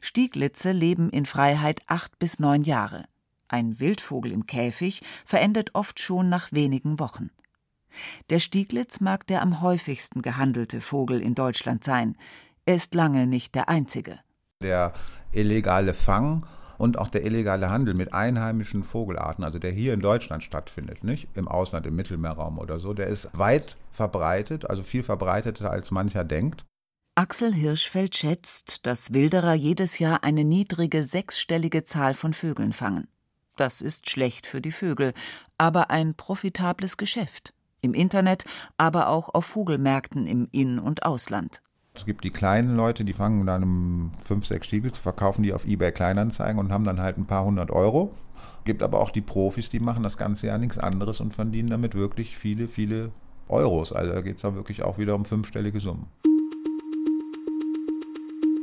Stieglitze 0.01 0.73
leben 0.73 1.11
in 1.11 1.25
Freiheit 1.25 1.81
acht 1.87 2.19
bis 2.19 2.39
neun 2.39 2.63
Jahre. 2.63 3.05
Ein 3.49 3.81
Wildvogel 3.81 4.33
im 4.33 4.47
Käfig 4.47 5.03
verendet 5.25 5.75
oft 5.75 6.01
schon 6.01 6.29
nach 6.29 6.53
wenigen 6.53 6.99
Wochen. 6.99 7.31
Der 8.31 8.39
Stieglitz 8.39 9.01
mag 9.01 9.27
der 9.27 9.43
am 9.43 9.61
häufigsten 9.61 10.23
gehandelte 10.23 10.81
Vogel 10.81 11.21
in 11.21 11.35
Deutschland 11.35 11.85
sein. 11.85 12.17
Er 12.67 12.75
ist 12.75 12.95
lange 12.95 13.27
nicht 13.27 13.55
der 13.55 13.69
einzige. 13.69 14.21
Der 14.63 14.93
illegale 15.33 15.95
Fang 15.95 16.45
und 16.79 16.99
auch 16.99 17.09
der 17.09 17.25
illegale 17.25 17.71
Handel 17.71 17.95
mit 17.95 18.13
einheimischen 18.13 18.85
Vogelarten, 18.85 19.45
also 19.45 19.59
der 19.59 19.71
hier 19.71 19.95
in 19.95 20.01
Deutschland 20.01 20.43
stattfindet, 20.43 21.05
nicht 21.05 21.29
im 21.35 21.49
Ausland, 21.49 21.87
im 21.87 21.97
Mittelmeerraum 21.97 22.59
oder 22.59 22.79
so, 22.79 22.95
der 22.95 23.07
ist 23.07 23.29
weit 23.33 23.77
verbreitet, 23.93 24.69
also 24.69 24.83
viel 24.83 25.03
verbreiteter 25.03 25.71
als 25.71 25.91
mancher 25.91 26.25
denkt. 26.25 26.65
Axel 27.17 27.53
Hirschfeld 27.53 28.17
schätzt, 28.17 28.87
dass 28.87 29.13
Wilderer 29.13 29.55
jedes 29.55 30.01
Jahr 30.01 30.25
eine 30.25 30.43
niedrige 30.43 31.05
sechsstellige 31.05 31.85
Zahl 31.85 32.15
von 32.15 32.35
Vögeln 32.35 32.73
fangen. 32.73 33.07
Das 33.57 33.81
ist 33.81 34.11
schlecht 34.11 34.47
für 34.49 34.61
die 34.61 34.73
Vögel, 34.73 35.13
aber 35.57 35.91
ein 35.91 36.15
profitables 36.15 36.97
Geschäft. 36.97 37.55
Im 37.85 37.95
Internet, 37.95 38.45
aber 38.79 39.09
auch 39.09 39.35
auf 39.35 39.45
Vogelmärkten 39.45 40.27
im 40.27 40.49
In- 40.53 40.79
und 40.79 41.05
Ausland. 41.05 41.63
Es 41.93 42.07
gibt 42.07 42.25
die 42.25 42.31
kleinen 42.31 42.77
Leute, 42.77 43.05
die 43.05 43.13
fangen 43.13 43.47
dann 43.47 43.63
um 43.63 44.13
fünf, 44.25 44.47
sechs 44.47 44.67
Stiegel 44.67 44.91
zu 44.91 45.01
verkaufen, 45.01 45.43
die 45.43 45.53
auf 45.53 45.67
Ebay 45.67 45.93
Kleinanzeigen 45.93 46.59
und 46.59 46.73
haben 46.73 46.85
dann 46.85 47.01
halt 47.01 47.19
ein 47.19 47.27
paar 47.27 47.45
hundert 47.45 47.71
Euro. 47.71 48.13
Gibt 48.65 48.83
aber 48.83 49.01
auch 49.01 49.11
die 49.11 49.21
Profis, 49.21 49.69
die 49.69 49.79
machen 49.79 50.03
das 50.03 50.17
ganze 50.17 50.47
Jahr 50.47 50.59
nichts 50.59 50.79
anderes 50.79 51.21
und 51.21 51.35
verdienen 51.35 51.69
damit 51.69 51.95
wirklich 51.95 52.37
viele, 52.37 52.69
viele 52.69 53.13
Euros. 53.49 53.93
Also 53.93 54.13
da 54.13 54.23
geht 54.23 54.37
es 54.37 54.43
dann 54.43 54.57
wirklich 54.57 54.83
auch 54.83 54.99
wieder 54.99 55.15
um 55.15 55.27
fünfstellige 55.27 55.79
Summen. 55.79 56.07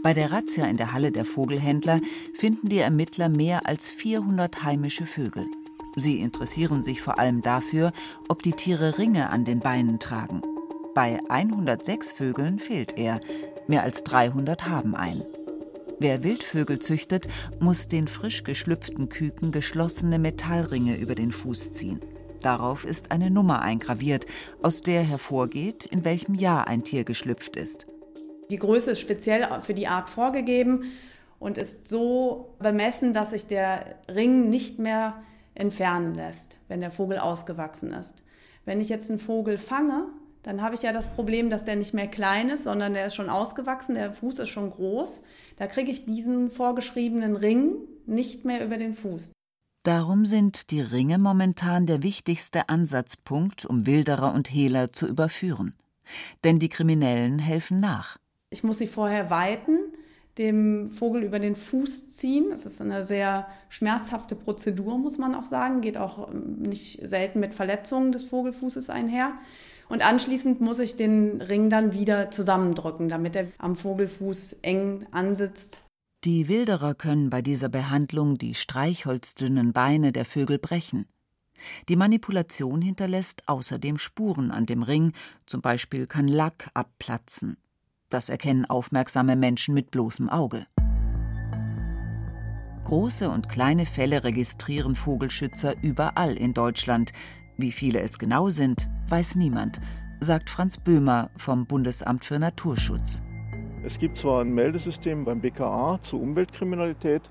Bei 0.04 0.16
der 0.16 0.32
Razzia 0.32 0.66
in 0.66 0.78
der 0.78 0.94
Halle 0.94 1.12
der 1.12 1.26
Vogelhändler 1.26 2.02
finden 2.34 2.70
die 2.70 2.80
Ermittler 2.80 3.30
mehr 3.30 3.68
als 3.68 3.88
400 3.88 4.64
heimische 4.64 5.06
Vögel. 5.06 5.46
Sie 5.96 6.20
interessieren 6.20 6.84
sich 6.84 7.02
vor 7.02 7.20
allem 7.20 7.42
dafür, 7.42 7.92
ob 8.30 8.44
die 8.44 8.54
Tiere 8.54 8.98
Ringe 8.98 9.30
an 9.30 9.46
den 9.46 9.60
Beinen 9.60 10.00
tragen. 10.00 10.42
Bei 10.94 11.20
106 11.30 12.12
Vögeln 12.12 12.60
fehlt 12.60 12.98
er, 12.98 13.20
mehr 13.68 13.84
als 13.84 14.04
300 14.04 14.68
haben 14.68 14.96
einen. 14.96 15.24
Wer 16.00 16.24
Wildvögel 16.24 16.80
züchtet, 16.80 17.28
muss 17.60 17.88
den 17.88 18.08
frisch 18.08 18.44
geschlüpften 18.44 19.10
Küken 19.10 19.52
geschlossene 19.52 20.18
Metallringe 20.18 20.98
über 20.98 21.16
den 21.16 21.32
Fuß 21.32 21.74
ziehen. 21.74 22.02
Darauf 22.42 22.86
ist 22.86 23.12
eine 23.12 23.30
Nummer 23.30 23.62
eingraviert, 23.62 24.26
aus 24.64 24.82
der 24.82 25.04
hervorgeht, 25.04 25.86
in 25.86 26.04
welchem 26.04 26.34
Jahr 26.34 26.68
ein 26.68 26.84
Tier 26.84 27.04
geschlüpft 27.04 27.56
ist. 27.56 27.86
Die 28.50 28.58
Größe 28.58 28.92
ist 28.92 29.00
speziell 29.00 29.48
für 29.62 29.74
die 29.74 29.88
Art 29.88 30.10
vorgegeben 30.10 30.92
und 31.40 31.58
ist 31.58 31.88
so 31.88 32.56
bemessen, 32.60 33.14
dass 33.14 33.30
sich 33.30 33.46
der 33.46 33.96
Ring 34.10 34.50
nicht 34.50 34.80
mehr 34.80 35.22
entfernen 35.56 36.16
lässt, 36.16 36.58
wenn 36.68 36.82
der 36.82 36.92
Vogel 36.92 37.20
ausgewachsen 37.20 37.92
ist. 37.94 38.24
Wenn 38.66 38.82
ich 38.82 38.90
jetzt 38.90 39.10
einen 39.10 39.20
Vogel 39.20 39.58
fange, 39.58 40.08
dann 40.44 40.62
habe 40.62 40.76
ich 40.76 40.82
ja 40.82 40.92
das 40.92 41.08
Problem, 41.08 41.50
dass 41.50 41.66
der 41.66 41.76
nicht 41.76 41.94
mehr 41.94 42.08
klein 42.08 42.50
ist, 42.50 42.64
sondern 42.64 42.94
der 42.94 43.08
ist 43.08 43.16
schon 43.16 43.30
ausgewachsen, 43.30 43.96
der 43.96 44.14
Fuß 44.14 44.40
ist 44.40 44.50
schon 44.50 44.72
groß. 44.72 45.22
Da 45.58 45.68
kriege 45.68 45.92
ich 45.92 46.06
diesen 46.06 46.50
vorgeschriebenen 46.50 47.36
Ring 47.36 47.76
nicht 48.06 48.46
mehr 48.46 48.66
über 48.66 48.78
den 48.78 48.94
Fuß. 48.94 49.32
Darum 49.84 50.26
sind 50.26 50.70
die 50.72 50.82
Ringe 50.82 51.18
momentan 51.18 51.86
der 51.86 52.04
wichtigste 52.04 52.70
Ansatzpunkt, 52.70 53.66
um 53.66 53.86
Wilderer 53.88 54.34
und 54.34 54.52
Hehler 54.52 54.94
zu 54.94 55.08
überführen. 55.08 55.74
Denn 56.44 56.60
die 56.60 56.70
Kriminellen 56.70 57.40
helfen 57.40 57.80
nach. 57.80 58.18
Ich 58.52 58.64
muss 58.64 58.80
sie 58.80 58.88
vorher 58.88 59.30
weiten, 59.30 59.78
dem 60.42 60.90
Vogel 60.90 61.24
über 61.24 61.40
den 61.40 61.56
Fuß 61.56 62.10
ziehen. 62.10 62.48
Das 62.50 62.66
ist 62.66 62.82
eine 62.82 63.04
sehr 63.04 63.48
schmerzhafte 63.70 64.36
Prozedur, 64.36 64.98
muss 64.98 65.20
man 65.20 65.36
auch 65.36 65.46
sagen. 65.46 65.82
Geht 65.82 65.98
auch 65.98 66.30
ähm, 66.34 66.64
nicht 66.64 67.00
selten 67.08 67.40
mit 67.40 67.54
Verletzungen 67.54 68.12
des 68.12 68.26
Vogelfußes 68.26 68.90
einher. 68.90 69.34
Und 69.88 70.06
anschließend 70.06 70.60
muss 70.60 70.80
ich 70.80 70.96
den 70.96 71.42
Ring 71.42 71.70
dann 71.70 71.94
wieder 71.94 72.32
zusammendrücken, 72.32 73.08
damit 73.08 73.36
er 73.36 73.48
am 73.60 73.76
Vogelfuß 73.76 74.54
eng 74.64 75.06
ansitzt. 75.12 75.82
Die 76.24 76.48
Wilderer 76.48 76.96
können 76.96 77.30
bei 77.30 77.42
dieser 77.42 77.70
Behandlung 77.70 78.38
die 78.38 78.54
streichholzdünnen 78.54 79.74
Beine 79.74 80.12
der 80.12 80.26
Vögel 80.26 80.60
brechen. 80.60 81.06
Die 81.90 81.96
Manipulation 81.96 82.82
hinterlässt 82.82 83.48
außerdem 83.48 83.98
Spuren 83.98 84.52
an 84.52 84.66
dem 84.66 84.82
Ring, 84.82 85.14
zum 85.46 85.62
Beispiel 85.62 86.08
kann 86.08 86.28
Lack 86.28 86.72
abplatzen. 86.74 87.58
Das 88.12 88.28
erkennen 88.28 88.66
aufmerksame 88.66 89.38
Menschen 89.38 89.74
mit 89.74 89.90
bloßem 89.90 90.30
Auge. 90.30 90.66
Große 92.84 93.30
und 93.30 93.48
kleine 93.48 93.86
Fälle 93.86 94.26
registrieren 94.26 94.96
Vogelschützer 94.96 95.76
überall 95.82 96.34
in 96.34 96.54
Deutschland. 96.54 97.14
Wie 97.58 97.72
viele 97.72 98.02
es 98.02 98.20
genau 98.20 98.50
sind, 98.50 98.90
weiß 99.08 99.38
niemand, 99.38 99.80
sagt 100.20 100.50
Franz 100.50 100.78
Böhmer 100.78 101.30
vom 101.38 101.66
Bundesamt 101.66 102.26
für 102.26 102.38
Naturschutz. 102.38 103.22
Es 103.86 103.98
gibt 103.98 104.18
zwar 104.18 104.42
ein 104.42 104.54
Meldesystem 104.54 105.24
beim 105.24 105.40
BKA 105.40 106.00
zur 106.02 106.20
Umweltkriminalität, 106.22 107.22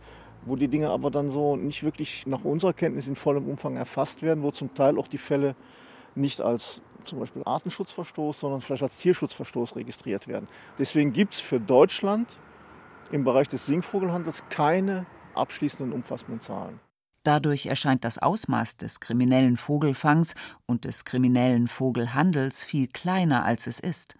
wo 0.47 0.57
die 0.57 0.69
Dinge 0.69 0.89
aber 0.89 1.11
dann 1.11 1.29
so 1.29 1.57
nicht 1.57 1.83
wirklich 1.83 2.27
nach 2.27 2.45
unserer 2.45 2.73
Kenntnis 2.73 3.07
in 3.07 3.17
vollem 3.17 3.47
Umfang 3.47 3.77
erfasst 3.77 4.23
werden, 4.23 4.43
wo 4.43 4.51
zum 4.51 4.73
Teil 4.73 4.97
auch 4.97 5.09
die 5.09 5.19
Fälle 5.19 5.57
nicht 6.15 6.41
als 6.41 6.81
zum 7.05 7.19
Beispiel 7.19 7.43
Artenschutzverstoß, 7.45 8.41
sondern 8.41 8.61
vielleicht 8.61 8.83
als 8.83 8.99
Tierschutzverstoß 8.99 9.77
registriert 9.77 10.29
werden. 10.29 10.49
Deswegen 10.79 11.13
gibt 11.13 11.35
es 11.35 11.41
für 11.41 11.61
Deutschland 11.61 12.29
im 13.11 13.25
Bereich 13.25 13.49
des 13.49 13.67
Singvogelhandels 13.67 14.45
keine 14.51 15.07
abschließenden 15.35 15.93
umfassenden 15.93 16.41
Zahlen. 16.41 16.81
Dadurch 17.23 17.67
erscheint 17.67 18.05
das 18.05 18.19
Ausmaß 18.19 18.79
des 18.79 19.01
kriminellen 19.01 19.57
Vogelfangs 19.57 20.35
und 20.67 20.85
des 20.85 21.05
kriminellen 21.05 21.69
Vogelhandels 21.69 22.63
viel 22.63 22.89
kleiner, 22.89 23.45
als 23.45 23.67
es 23.67 23.79
ist. 23.79 24.15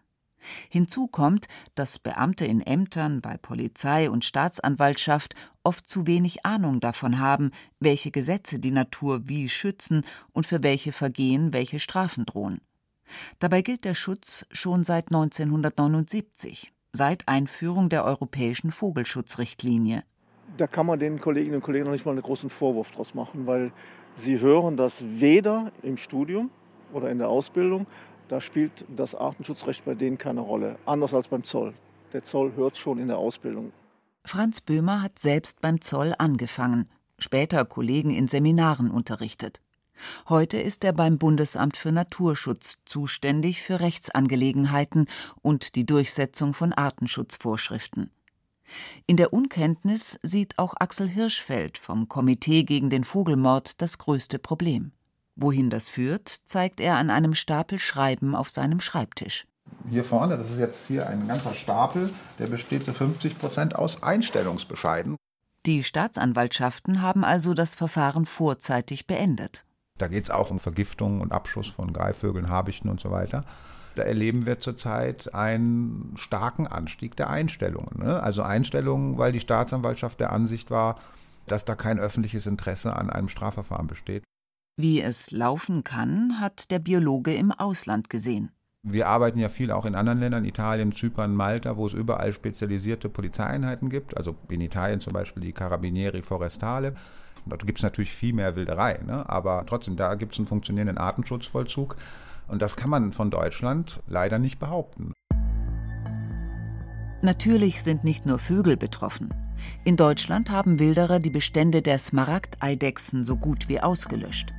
Hinzu 0.69 1.07
kommt, 1.07 1.49
dass 1.75 1.99
Beamte 1.99 2.47
in 2.47 2.61
Ämtern 2.61 3.21
bei 3.21 3.37
Polizei 3.37 4.11
und 4.11 4.25
Staatsanwaltschaft 4.25 5.35
oft 5.63 5.89
zu 5.89 6.07
wenig 6.07 6.45
Ahnung 6.45 6.81
davon 6.81 7.19
haben, 7.19 7.51
welche 7.79 8.11
Gesetze 8.11 8.59
die 8.59 8.71
Natur 8.71 9.23
wie 9.29 9.49
schützen 9.49 10.05
und 10.33 10.47
für 10.47 10.63
welche 10.63 10.93
Vergehen 10.93 11.53
welche 11.53 11.81
Strafen 11.81 12.27
drohen. 12.27 12.61
Dabei 13.39 13.63
gilt 13.63 13.85
der 13.85 13.95
Schutz 13.95 14.47
schon 14.51 14.85
seit 14.85 15.09
1979, 15.09 16.73
seit 16.93 17.27
Einführung 17.29 17.89
der 17.89 18.05
europäischen 18.05 18.71
Vogelschutzrichtlinie 18.71 20.05
da 20.57 20.67
kann 20.67 20.87
man 20.87 20.99
den 20.99 21.21
Kolleginnen 21.21 21.57
und 21.57 21.63
Kollegen 21.63 21.85
noch 21.85 21.93
nicht 21.93 22.05
mal 22.05 22.13
einen 22.13 22.23
großen 22.23 22.51
Vorwurf 22.51 22.91
draus 22.91 23.15
machen, 23.15 23.47
weil 23.47 23.73
sie 24.17 24.41
hören 24.41 24.77
das 24.77 25.03
weder 25.03 25.73
im 25.83 25.97
Studium 25.97 26.51
oder 26.93 27.11
in 27.11 27.19
der 27.19 27.29
Ausbildung, 27.29 27.87
da 28.31 28.41
spielt 28.41 28.85
das 28.89 29.15
Artenschutzrecht 29.15 29.85
bei 29.85 29.95
denen 29.95 30.17
keine 30.17 30.41
Rolle, 30.41 30.77
anders 30.87 31.15
als 31.15 31.29
beim 31.29 31.45
Zoll. 31.45 31.75
Der 32.13 32.23
Zoll 32.23 32.55
hört 32.55 32.77
schon 32.77 32.99
in 32.99 33.09
der 33.09 33.19
Ausbildung. 33.19 33.73
Franz 34.25 34.61
Böhmer 34.61 35.03
hat 35.03 35.19
selbst 35.19 35.61
beim 35.61 35.81
Zoll 35.81 36.15
angefangen, 36.17 36.89
später 37.19 37.65
Kollegen 37.65 38.15
in 38.15 38.29
Seminaren 38.29 38.91
unterrichtet. 38.91 39.61
Heute 40.29 40.59
ist 40.59 40.85
er 40.85 40.93
beim 40.93 41.19
Bundesamt 41.19 41.77
für 41.77 41.91
Naturschutz 41.91 42.79
zuständig 42.85 43.63
für 43.63 43.81
Rechtsangelegenheiten 43.81 45.07
und 45.43 45.75
die 45.75 45.85
Durchsetzung 45.85 46.55
von 46.55 46.73
Artenschutzvorschriften. 46.73 48.11
In 49.07 49.17
der 49.17 49.33
Unkenntnis 49.33 50.21
sieht 50.23 50.59
auch 50.59 50.75
Axel 50.79 51.09
Hirschfeld 51.09 51.79
vom 51.79 52.09
Komitee 52.09 52.63
gegen 52.63 52.91
den 52.91 53.03
Vogelmord 53.03 53.83
das 53.83 53.99
größte 53.99 54.39
Problem. 54.39 54.93
Wohin 55.37 55.71
das 55.71 55.89
führt, 55.89 56.29
zeigt 56.45 56.81
er 56.81 56.97
an 56.97 57.11
einem 57.11 57.35
Stapel 57.35 57.79
Schreiben 57.79 58.35
auf 58.35 58.51
seinem 58.51 58.81
Schreibtisch. 58.81 59.47
Hier 59.89 60.05
vorne, 60.05 60.37
das 60.37 60.51
ist 60.51 60.59
jetzt 60.59 60.87
hier 60.87 61.09
ein 61.09 61.29
ganzer 61.29 61.55
Stapel, 61.55 62.11
der 62.39 62.49
besteht 62.49 62.85
zu 62.85 62.93
50 62.93 63.39
Prozent 63.39 63.77
aus 63.77 64.03
Einstellungsbescheiden. 64.03 65.17
Die 65.67 65.85
Staatsanwaltschaften 65.85 67.03
haben 67.03 67.25
also 67.25 67.55
das 67.55 67.75
Verfahren 67.75 68.25
vorzeitig 68.25 69.07
beendet. 69.07 69.65
Da 69.99 70.09
geht 70.09 70.25
es 70.25 70.31
auch 70.31 70.51
um 70.51 70.59
Vergiftung 70.59 71.21
und 71.21 71.33
Abschuss 71.33 71.69
von 71.69 71.93
Greifvögeln, 71.93 72.49
Habichten 72.49 72.89
und 72.89 73.01
so 73.01 73.11
weiter 73.11 73.45
da 73.97 74.03
erleben 74.05 74.47
wir 74.47 74.61
zurzeit 74.61 75.35
einen 75.35 76.15
starken 76.17 76.67
Anstieg 76.67 77.17
der 77.17 77.31
Einstellungen. 77.31 77.99
Ne? 77.99 78.23
Also 78.23 78.43
Einstellungen, 78.43 79.19
weil 79.19 79.33
die 79.33 79.41
Staatsanwaltschaft 79.41 80.21
der 80.21 80.33
Ansicht 80.33 80.71
war, 80.71 80.99
dass 81.47 81.65
da 81.65 81.75
kein 81.75 81.99
öffentliches 81.99 82.47
Interesse 82.47 82.97
an 82.97 83.11
einem 83.11 83.29
Strafverfahren 83.29 83.87
besteht. 83.87 84.23
Wie 84.81 85.03
es 85.03 85.31
laufen 85.31 85.85
kann, 85.85 86.41
hat 86.41 86.71
der 86.71 86.79
Biologe 86.79 87.35
im 87.35 87.53
Ausland 87.53 88.09
gesehen. 88.09 88.51
Wir 88.83 89.09
arbeiten 89.09 89.39
ja 89.39 89.51
viel 89.51 89.73
auch 89.73 89.85
in 89.85 89.95
anderen 89.95 90.21
Ländern, 90.21 90.47
Italien, 90.47 90.93
Zypern, 90.93 91.35
Malta, 91.35 91.77
wo 91.77 91.87
es 91.87 91.93
überall 91.93 92.33
spezialisierte 92.33 93.11
Polizeieinheiten 93.11 93.91
gibt. 93.91 94.17
Also 94.17 94.37
in 94.49 94.63
Italien 94.63 95.01
zum 95.01 95.13
Beispiel 95.13 95.43
die 95.43 95.53
Carabinieri 95.53 96.23
Forestale. 96.23 96.95
Dort 97.45 97.67
gibt 97.67 97.79
es 97.79 97.83
natürlich 97.83 98.15
viel 98.15 98.33
mehr 98.33 98.57
Wilderei, 98.57 99.01
ne? 99.05 99.29
aber 99.29 99.67
trotzdem, 99.67 99.97
da 99.97 100.15
gibt 100.15 100.33
es 100.33 100.39
einen 100.39 100.49
funktionierenden 100.49 100.97
Artenschutzvollzug. 100.97 101.97
Und 102.49 102.63
das 102.63 102.75
kann 102.75 102.89
man 102.89 103.13
von 103.13 103.31
Deutschland 103.31 104.01
leider 104.07 104.39
nicht 104.39 104.59
behaupten. 104.59 105.13
Natürlich 107.21 107.83
sind 107.83 108.03
nicht 108.03 108.25
nur 108.25 108.39
Vögel 108.39 108.79
betroffen. 108.79 109.29
In 109.85 109.97
Deutschland 109.97 110.49
haben 110.49 110.79
Wilderer 110.79 111.19
die 111.19 111.29
Bestände 111.29 111.83
der 111.83 111.99
Smaragdeidechsen 111.99 113.27
so 113.27 113.37
gut 113.37 113.69
wie 113.69 113.79
ausgelöscht. 113.79 114.55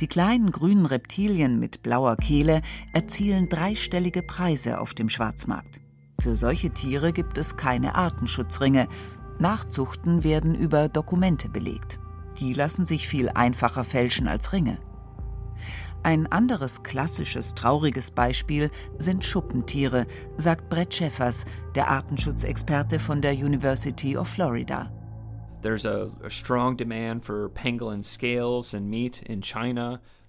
Die 0.00 0.06
kleinen 0.06 0.52
grünen 0.52 0.86
Reptilien 0.86 1.58
mit 1.58 1.82
blauer 1.82 2.16
Kehle 2.16 2.62
erzielen 2.92 3.48
dreistellige 3.48 4.22
Preise 4.22 4.80
auf 4.80 4.94
dem 4.94 5.08
Schwarzmarkt. 5.08 5.80
Für 6.20 6.36
solche 6.36 6.70
Tiere 6.70 7.12
gibt 7.12 7.38
es 7.38 7.56
keine 7.56 7.94
Artenschutzringe. 7.94 8.88
Nachzuchten 9.38 10.24
werden 10.24 10.54
über 10.54 10.88
Dokumente 10.88 11.48
belegt. 11.48 12.00
Die 12.40 12.52
lassen 12.52 12.84
sich 12.84 13.06
viel 13.06 13.28
einfacher 13.28 13.84
fälschen 13.84 14.28
als 14.28 14.52
Ringe. 14.52 14.78
Ein 16.02 16.26
anderes 16.30 16.82
klassisches 16.82 17.54
trauriges 17.54 18.12
Beispiel 18.12 18.70
sind 18.98 19.24
Schuppentiere, 19.24 20.06
sagt 20.36 20.68
Brett 20.68 20.94
Schäffers, 20.94 21.44
der 21.74 21.88
Artenschutzexperte 21.88 22.98
von 22.98 23.20
der 23.20 23.32
University 23.32 24.16
of 24.16 24.28
Florida. 24.28 24.92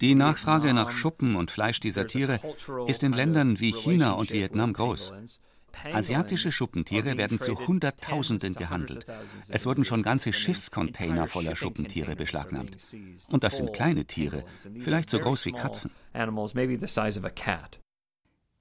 Die 0.00 0.14
Nachfrage 0.14 0.74
nach 0.74 0.90
Schuppen 0.90 1.36
und 1.36 1.50
Fleisch 1.50 1.80
dieser 1.80 2.06
Tiere 2.06 2.40
ist 2.86 3.02
in 3.02 3.12
Ländern 3.12 3.60
wie 3.60 3.72
China 3.72 4.12
und 4.12 4.32
Vietnam 4.32 4.72
groß. 4.72 5.12
Asiatische 5.92 6.52
Schuppentiere 6.52 7.16
werden 7.16 7.38
zu 7.38 7.54
Hunderttausenden 7.66 8.54
gehandelt. 8.54 9.06
Es 9.48 9.66
wurden 9.66 9.84
schon 9.84 10.02
ganze 10.02 10.32
Schiffscontainer 10.32 11.26
voller 11.26 11.56
Schuppentiere 11.56 12.16
beschlagnahmt. 12.16 12.76
Und 13.30 13.44
das 13.44 13.56
sind 13.56 13.72
kleine 13.72 14.04
Tiere, 14.04 14.44
vielleicht 14.80 15.10
so 15.10 15.18
groß 15.18 15.46
wie 15.46 15.52
Katzen. 15.52 15.90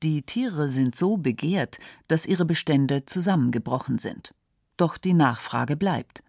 Die 0.01 0.21
Tiere 0.21 0.69
sind 0.69 0.95
so 0.95 1.17
begehrt, 1.17 1.77
dass 2.07 2.25
ihre 2.25 2.45
Bestände 2.45 3.05
zusammengebrochen 3.05 3.97
sind. 3.97 4.33
Doch 4.77 4.97
die 4.97 5.13
Nachfrage 5.13 5.75
bleibt. 5.75 6.23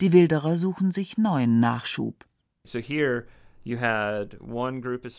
Die 0.00 0.12
Wilderer 0.12 0.56
suchen 0.56 0.92
sich 0.92 1.18
neuen 1.18 1.60
Nachschub. 1.60 2.24
So 2.64 2.78
here 2.78 3.26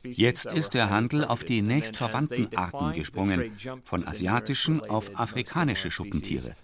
Jetzt 0.03 0.46
ist 0.51 0.74
der 0.74 0.89
Handel 0.89 1.25
auf 1.25 1.43
die 1.43 1.62
nächstverwandten 1.62 2.55
Arten 2.58 2.93
gesprungen, 2.93 3.51
von 3.84 4.08
asiatischen 4.08 4.81
auf 4.81 5.12
afrikanische 5.13 5.91
Schuppentiere. 5.91 6.55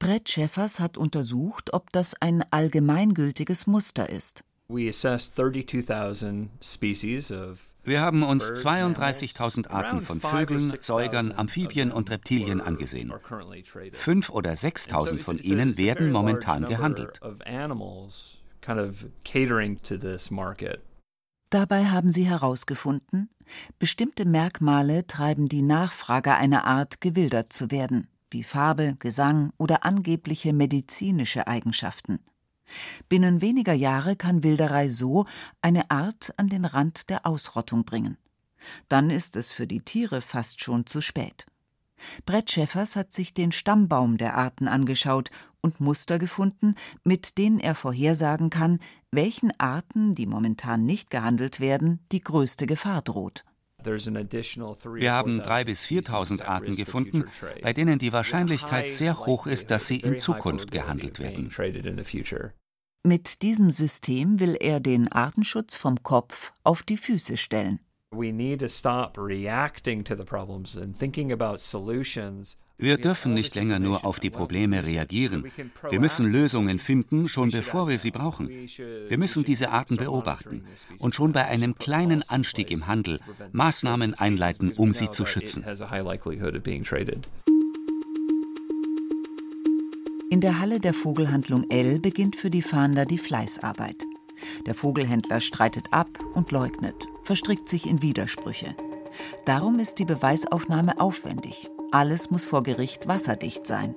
Brett 0.00 0.28
Schäffers 0.28 0.80
hat 0.80 0.98
untersucht, 0.98 1.72
ob 1.72 1.92
das 1.92 2.14
ein 2.20 2.44
allgemeingültiges 2.50 3.66
Muster 3.66 4.10
ist. 4.10 4.44
Wir 7.84 8.00
haben 8.00 8.22
uns 8.22 8.44
32.000 8.44 9.68
Arten 9.68 10.00
von 10.00 10.20
Vögeln, 10.20 10.72
Säugern, 10.80 11.32
Amphibien 11.36 11.92
und 11.92 12.10
Reptilien 12.10 12.60
angesehen. 12.62 13.12
Fünf 13.92 14.30
oder 14.30 14.52
6.000 14.52 15.18
von 15.18 15.38
ihnen 15.38 15.76
werden 15.76 16.10
momentan 16.10 16.64
gehandelt. 16.66 17.20
Dabei 21.50 21.84
haben 21.84 22.10
sie 22.10 22.24
herausgefunden, 22.24 23.28
bestimmte 23.78 24.24
Merkmale 24.24 25.06
treiben 25.06 25.48
die 25.48 25.62
Nachfrage 25.62 26.34
einer 26.34 26.64
Art, 26.64 27.00
gewildert 27.02 27.52
zu 27.52 27.70
werden, 27.70 28.08
wie 28.30 28.42
Farbe, 28.42 28.96
Gesang 28.98 29.52
oder 29.58 29.84
angebliche 29.84 30.52
medizinische 30.52 31.46
Eigenschaften. 31.46 32.20
Binnen 33.08 33.40
weniger 33.40 33.72
Jahre 33.72 34.16
kann 34.16 34.42
Wilderei 34.42 34.88
so 34.88 35.26
eine 35.62 35.90
Art 35.90 36.32
an 36.36 36.48
den 36.48 36.64
Rand 36.64 37.10
der 37.10 37.26
Ausrottung 37.26 37.84
bringen. 37.84 38.16
Dann 38.88 39.10
ist 39.10 39.36
es 39.36 39.52
für 39.52 39.66
die 39.66 39.82
Tiere 39.82 40.20
fast 40.20 40.62
schon 40.62 40.86
zu 40.86 41.00
spät. 41.00 41.46
Brett 42.26 42.50
Schäffers 42.50 42.96
hat 42.96 43.12
sich 43.12 43.34
den 43.34 43.52
Stammbaum 43.52 44.18
der 44.18 44.36
Arten 44.36 44.68
angeschaut 44.68 45.30
und 45.60 45.80
Muster 45.80 46.18
gefunden, 46.18 46.74
mit 47.04 47.38
denen 47.38 47.60
er 47.60 47.74
vorhersagen 47.74 48.50
kann, 48.50 48.80
welchen 49.10 49.58
Arten, 49.58 50.14
die 50.14 50.26
momentan 50.26 50.84
nicht 50.84 51.10
gehandelt 51.10 51.60
werden, 51.60 52.04
die 52.12 52.20
größte 52.20 52.66
Gefahr 52.66 53.02
droht. 53.02 53.44
Wir 53.82 55.12
haben 55.12 55.40
3.000 55.42 55.64
bis 55.64 55.84
4.000 55.84 56.42
Arten 56.42 56.74
gefunden, 56.74 57.24
bei 57.62 57.72
denen 57.74 57.98
die 57.98 58.12
Wahrscheinlichkeit 58.12 58.90
sehr 58.90 59.18
hoch 59.26 59.46
ist, 59.46 59.70
dass 59.70 59.86
sie 59.86 59.98
in 59.98 60.18
Zukunft 60.18 60.70
gehandelt 60.70 61.18
werden. 61.18 61.50
Mit 63.06 63.42
diesem 63.42 63.70
System 63.70 64.40
will 64.40 64.56
er 64.58 64.80
den 64.80 65.12
Artenschutz 65.12 65.76
vom 65.76 66.02
Kopf 66.02 66.54
auf 66.62 66.82
die 66.82 66.96
Füße 66.96 67.36
stellen. 67.36 67.80
Wir 72.78 72.96
dürfen 72.96 73.34
nicht 73.34 73.54
länger 73.54 73.78
nur 73.78 74.06
auf 74.06 74.20
die 74.20 74.30
Probleme 74.30 74.86
reagieren. 74.86 75.52
Wir 75.90 76.00
müssen 76.00 76.32
Lösungen 76.32 76.78
finden, 76.78 77.28
schon 77.28 77.50
bevor 77.50 77.88
wir 77.88 77.98
sie 77.98 78.10
brauchen. 78.10 78.48
Wir 78.48 79.18
müssen 79.18 79.44
diese 79.44 79.70
Arten 79.70 79.96
beobachten 79.96 80.64
und 80.98 81.14
schon 81.14 81.32
bei 81.32 81.44
einem 81.44 81.74
kleinen 81.74 82.22
Anstieg 82.22 82.70
im 82.70 82.86
Handel 82.86 83.20
Maßnahmen 83.52 84.14
einleiten, 84.14 84.72
um 84.72 84.94
sie 84.94 85.10
zu 85.10 85.26
schützen. 85.26 85.62
In 90.34 90.40
der 90.40 90.58
Halle 90.58 90.80
der 90.80 90.94
Vogelhandlung 90.94 91.70
L 91.70 92.00
beginnt 92.00 92.34
für 92.34 92.50
die 92.50 92.60
Fahnder 92.60 93.06
die 93.06 93.18
Fleißarbeit. 93.18 94.02
Der 94.66 94.74
Vogelhändler 94.74 95.40
streitet 95.40 95.92
ab 95.92 96.08
und 96.34 96.50
leugnet, 96.50 97.06
verstrickt 97.22 97.68
sich 97.68 97.88
in 97.88 98.02
Widersprüche. 98.02 98.74
Darum 99.44 99.78
ist 99.78 100.00
die 100.00 100.04
Beweisaufnahme 100.04 100.98
aufwendig. 100.98 101.70
Alles 101.92 102.32
muss 102.32 102.44
vor 102.44 102.64
Gericht 102.64 103.06
wasserdicht 103.06 103.64
sein. 103.68 103.94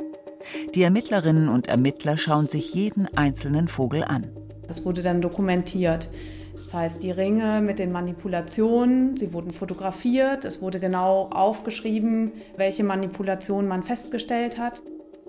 Die 0.76 0.84
Ermittlerinnen 0.84 1.50
und 1.50 1.70
Ermittler 1.70 2.20
schauen 2.20 2.50
sich 2.50 2.72
jeden 2.72 3.08
einzelnen 3.18 3.68
Vogel 3.68 4.04
an. 4.04 4.28
Das 4.68 4.86
wurde 4.86 5.02
dann 5.02 5.22
dokumentiert. 5.22 6.08
Das 6.56 6.72
heißt, 6.72 7.02
die 7.02 7.10
Ringe 7.10 7.62
mit 7.62 7.80
den 7.80 7.92
Manipulationen, 7.92 9.18
sie 9.18 9.34
wurden 9.34 9.54
fotografiert, 9.54 10.46
es 10.46 10.62
wurde 10.62 10.80
genau 10.80 11.32
aufgeschrieben, 11.32 12.34
welche 12.58 12.84
Manipulation 12.84 13.68
man 13.68 13.82
festgestellt 13.82 14.60
hat. 14.60 14.84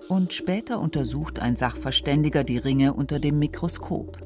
Und 0.09 0.33
später 0.33 0.79
untersucht 0.79 1.37
ein 1.37 1.55
Sachverständiger 1.55 2.43
die 2.43 2.57
Ringe 2.57 2.93
unter 2.93 3.19
dem 3.19 3.37
Mikroskop. 3.37 4.17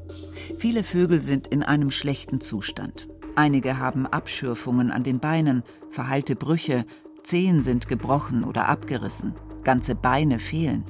Viele 0.57 0.81
Vögel 0.81 1.21
sind 1.21 1.47
in 1.47 1.61
einem 1.61 1.91
schlechten 1.91 2.39
Zustand. 2.39 3.09
Einige 3.35 3.79
haben 3.79 4.07
Abschürfungen 4.07 4.91
an 4.91 5.03
den 5.03 5.19
Beinen, 5.19 5.61
verheilte 5.89 6.37
Brüche, 6.37 6.85
Zehen 7.23 7.61
sind 7.61 7.89
gebrochen 7.89 8.45
oder 8.45 8.69
abgerissen, 8.69 9.33
ganze 9.65 9.93
Beine 9.93 10.39
fehlen. 10.39 10.85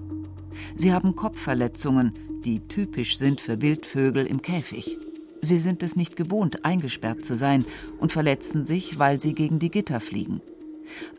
Sie 0.75 0.93
haben 0.93 1.15
Kopfverletzungen, 1.15 2.13
die 2.45 2.59
typisch 2.59 3.17
sind 3.17 3.41
für 3.41 3.63
Wildvögel 3.63 4.27
im 4.27 4.43
Käfig. 4.43 5.00
Sie 5.41 5.57
sind 5.57 5.81
es 5.81 5.95
nicht 5.95 6.15
gewohnt, 6.15 6.65
eingesperrt 6.65 7.25
zu 7.25 7.36
sein 7.36 7.65
und 7.99 8.12
verletzen 8.12 8.63
sich, 8.63 8.99
weil 8.99 9.19
sie 9.19 9.34
gegen 9.34 9.58
die 9.58 9.71
Gitter 9.71 9.99
fliegen. 9.99 10.39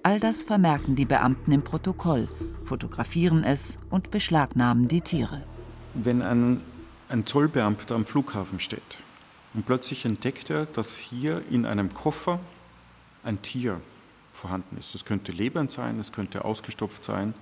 All 0.02 0.20
das 0.20 0.42
vermerken 0.42 0.96
die 0.96 1.04
Beamten 1.04 1.52
im 1.52 1.62
Protokoll, 1.62 2.28
fotografieren 2.64 3.44
es 3.44 3.78
und 3.90 4.10
beschlagnahmen 4.10 4.88
die 4.88 5.00
Tiere. 5.00 5.42
Wenn 5.94 6.22
ein, 6.22 6.60
ein 7.08 7.26
Zollbeamter 7.26 7.94
am 7.94 8.06
Flughafen 8.06 8.60
steht 8.60 8.98
und 9.54 9.66
plötzlich 9.66 10.04
entdeckt 10.04 10.50
er, 10.50 10.66
dass 10.66 10.96
hier 10.96 11.42
in 11.50 11.66
einem 11.66 11.94
Koffer 11.94 12.40
ein 13.22 13.40
Tier 13.42 13.80
vorhanden 14.32 14.76
ist. 14.76 14.94
Es 14.94 15.04
könnte 15.04 15.32
lebend 15.32 15.70
sein, 15.70 15.98
es 15.98 16.12
könnte 16.12 16.44
ausgestopft 16.44 17.04
sein. 17.04 17.34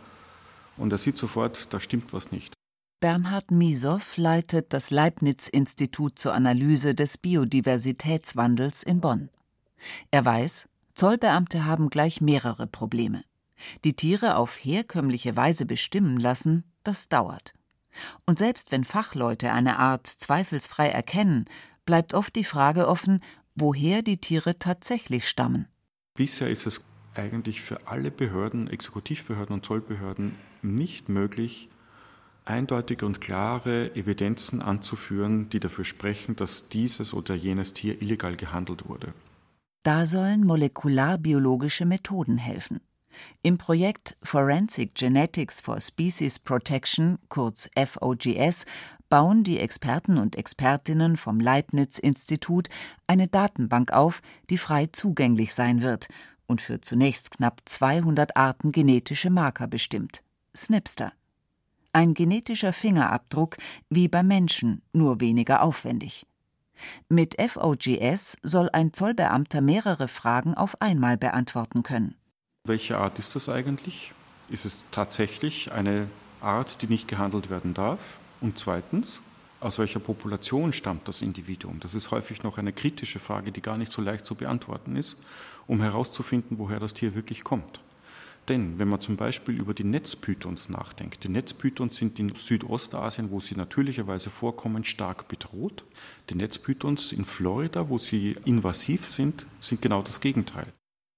Und 0.77 0.93
er 0.93 0.99
sieht 0.99 1.19
sofort, 1.19 1.73
da 1.73 1.81
stimmt 1.81 2.13
was 2.13 2.33
nicht. 2.33 2.55
Bernhard 3.01 3.51
Miesow 3.51 4.17
leitet 4.17 4.73
das 4.73 4.91
Leibniz-Institut 4.91 6.19
zur 6.19 6.35
Analyse 6.35 6.95
des 6.95 7.19
Biodiversitätswandels 7.19 8.85
in 8.85 9.01
Bonn. 9.01 9.29
Er 10.13 10.25
weiß, 10.25 10.69
Zollbeamte 10.94 11.64
haben 11.64 11.90
gleich 11.90 12.20
mehrere 12.20 12.66
Probleme. 12.66 13.24
Die 13.85 13.94
Tiere 13.94 14.37
auf 14.37 14.57
herkömmliche 14.57 15.37
Weise 15.37 15.66
bestimmen 15.66 16.18
lassen, 16.18 16.64
das 16.85 17.09
dauert. 17.09 17.55
Und 18.26 18.38
selbst 18.38 18.72
wenn 18.72 18.85
Fachleute 18.85 19.52
eine 19.52 19.78
Art 19.78 20.07
zweifelsfrei 20.07 20.88
erkennen, 20.88 21.46
bleibt 21.85 22.14
oft 22.14 22.35
die 22.37 22.44
Frage 22.44 22.88
offen, 22.88 23.20
woher 23.55 24.02
die 24.02 24.18
Tiere 24.18 24.59
tatsächlich 24.59 25.28
stammen. 25.28 25.68
Bisher 26.14 26.48
ist 26.48 26.66
es 26.66 26.85
eigentlich 27.14 27.61
für 27.61 27.87
alle 27.87 28.11
Behörden, 28.11 28.68
Exekutivbehörden 28.68 29.55
und 29.55 29.66
Zollbehörden 29.66 30.37
nicht 30.62 31.09
möglich, 31.09 31.68
eindeutige 32.44 33.07
und 33.07 33.20
klare 33.20 33.94
Evidenzen 33.94 34.62
anzuführen, 34.62 35.48
die 35.50 35.61
dafür 35.61 35.85
sprechen, 35.85 36.37
dass 36.37 36.68
dieses 36.68 37.14
oder 37.14 37.35
jenes 37.35 37.72
Tier 37.72 38.00
illegal 38.00 38.37
gehandelt 38.37 38.88
wurde. 38.88 39.12
Da 39.83 40.07
sollen 40.07 40.47
molekularbiologische 40.47 41.85
Methoden 41.87 42.38
helfen. 42.38 42.81
Im 43.42 43.59
Projekt 43.59 44.16
Forensic 44.23 44.95
Genetics 44.95 45.61
for 45.61 45.81
Species 45.81 46.38
Protection, 46.38 47.18
kurz 47.29 47.68
FOGS, 47.77 48.64
bauen 49.09 49.42
die 49.42 49.59
Experten 49.59 50.18
und 50.18 50.37
Expertinnen 50.37 51.16
vom 51.16 51.40
Leibniz-Institut 51.40 52.68
eine 53.07 53.27
Datenbank 53.27 53.92
auf, 53.92 54.23
die 54.51 54.57
frei 54.57 54.87
zugänglich 54.87 55.53
sein 55.53 55.83
wird 55.83 56.07
und 56.47 56.61
für 56.61 56.81
zunächst 56.81 57.33
knapp 57.33 57.61
200 57.64 58.37
Arten 58.37 58.71
genetische 58.71 59.31
Marker 59.31 59.66
bestimmt. 59.66 60.23
Snipster. 60.57 61.12
Ein 61.92 62.14
genetischer 62.14 62.73
Fingerabdruck 62.73 63.57
wie 63.90 64.09
beim 64.09 64.29
Menschen, 64.29 64.83
nur 64.92 65.21
weniger 65.21 65.61
aufwendig. 65.62 66.25
Mit 67.09 67.41
FOGS 67.41 68.37
soll 68.43 68.69
ein 68.73 68.93
Zollbeamter 68.93 69.61
mehrere 69.61 70.09
Fragen 70.09 70.55
auf 70.55 70.81
einmal 70.81 71.17
beantworten 71.17 71.83
können. 71.83 72.17
Welche 72.65 72.99
Art 72.99 73.19
ist 73.19 73.35
das 73.35 73.49
eigentlich? 73.49 74.13
Ist 74.49 74.65
es 74.65 74.85
tatsächlich 74.91 75.73
eine 75.73 76.09
Art, 76.41 76.83
die 76.83 76.87
nicht 76.87 77.09
gehandelt 77.09 77.51
werden 77.51 77.75
darf? 77.75 78.21
Und 78.41 78.59
zweitens, 78.59 79.23
aus 79.61 79.79
welcher 79.79 80.01
Population 80.01 80.73
stammt 80.73 81.07
das 81.07 81.23
Individuum? 81.23 81.79
Das 81.81 81.95
ist 81.95 82.11
häufig 82.11 82.43
noch 82.43 82.59
eine 82.59 82.73
kritische 82.73 83.21
Frage, 83.21 83.53
die 83.53 83.63
gar 83.63 83.79
nicht 83.79 83.93
so 83.93 84.03
leicht 84.03 84.25
zu 84.25 84.35
beantworten 84.35 84.97
ist, 84.97 85.17
um 85.67 85.81
herauszufinden, 85.81 86.59
woher 86.59 86.81
das 86.81 86.95
Tier 86.95 87.15
wirklich 87.15 87.45
kommt. 87.45 87.81
Denn 88.48 88.78
wenn 88.78 88.88
man 88.88 89.00
zum 89.00 89.16
Beispiel 89.16 89.61
über 89.61 89.72
die 89.72 89.85
Netzpythons 89.85 90.68
nachdenkt, 90.68 91.22
die 91.22 91.28
Netzpythons 91.28 91.96
sind 91.96 92.18
in 92.18 92.35
Südostasien, 92.35 93.31
wo 93.31 93.38
sie 93.38 93.55
natürlicherweise 93.55 94.31
vorkommen, 94.31 94.83
stark 94.85 95.28
bedroht. 95.28 95.85
Die 96.28 96.35
Netzpythons 96.35 97.12
in 97.12 97.24
Florida, 97.24 97.88
wo 97.88 97.98
sie 97.98 98.37
invasiv 98.44 99.07
sind, 99.07 99.46
sind 99.61 99.81
genau 99.81 100.02
das 100.02 100.20
Gegenteil. 100.20 100.66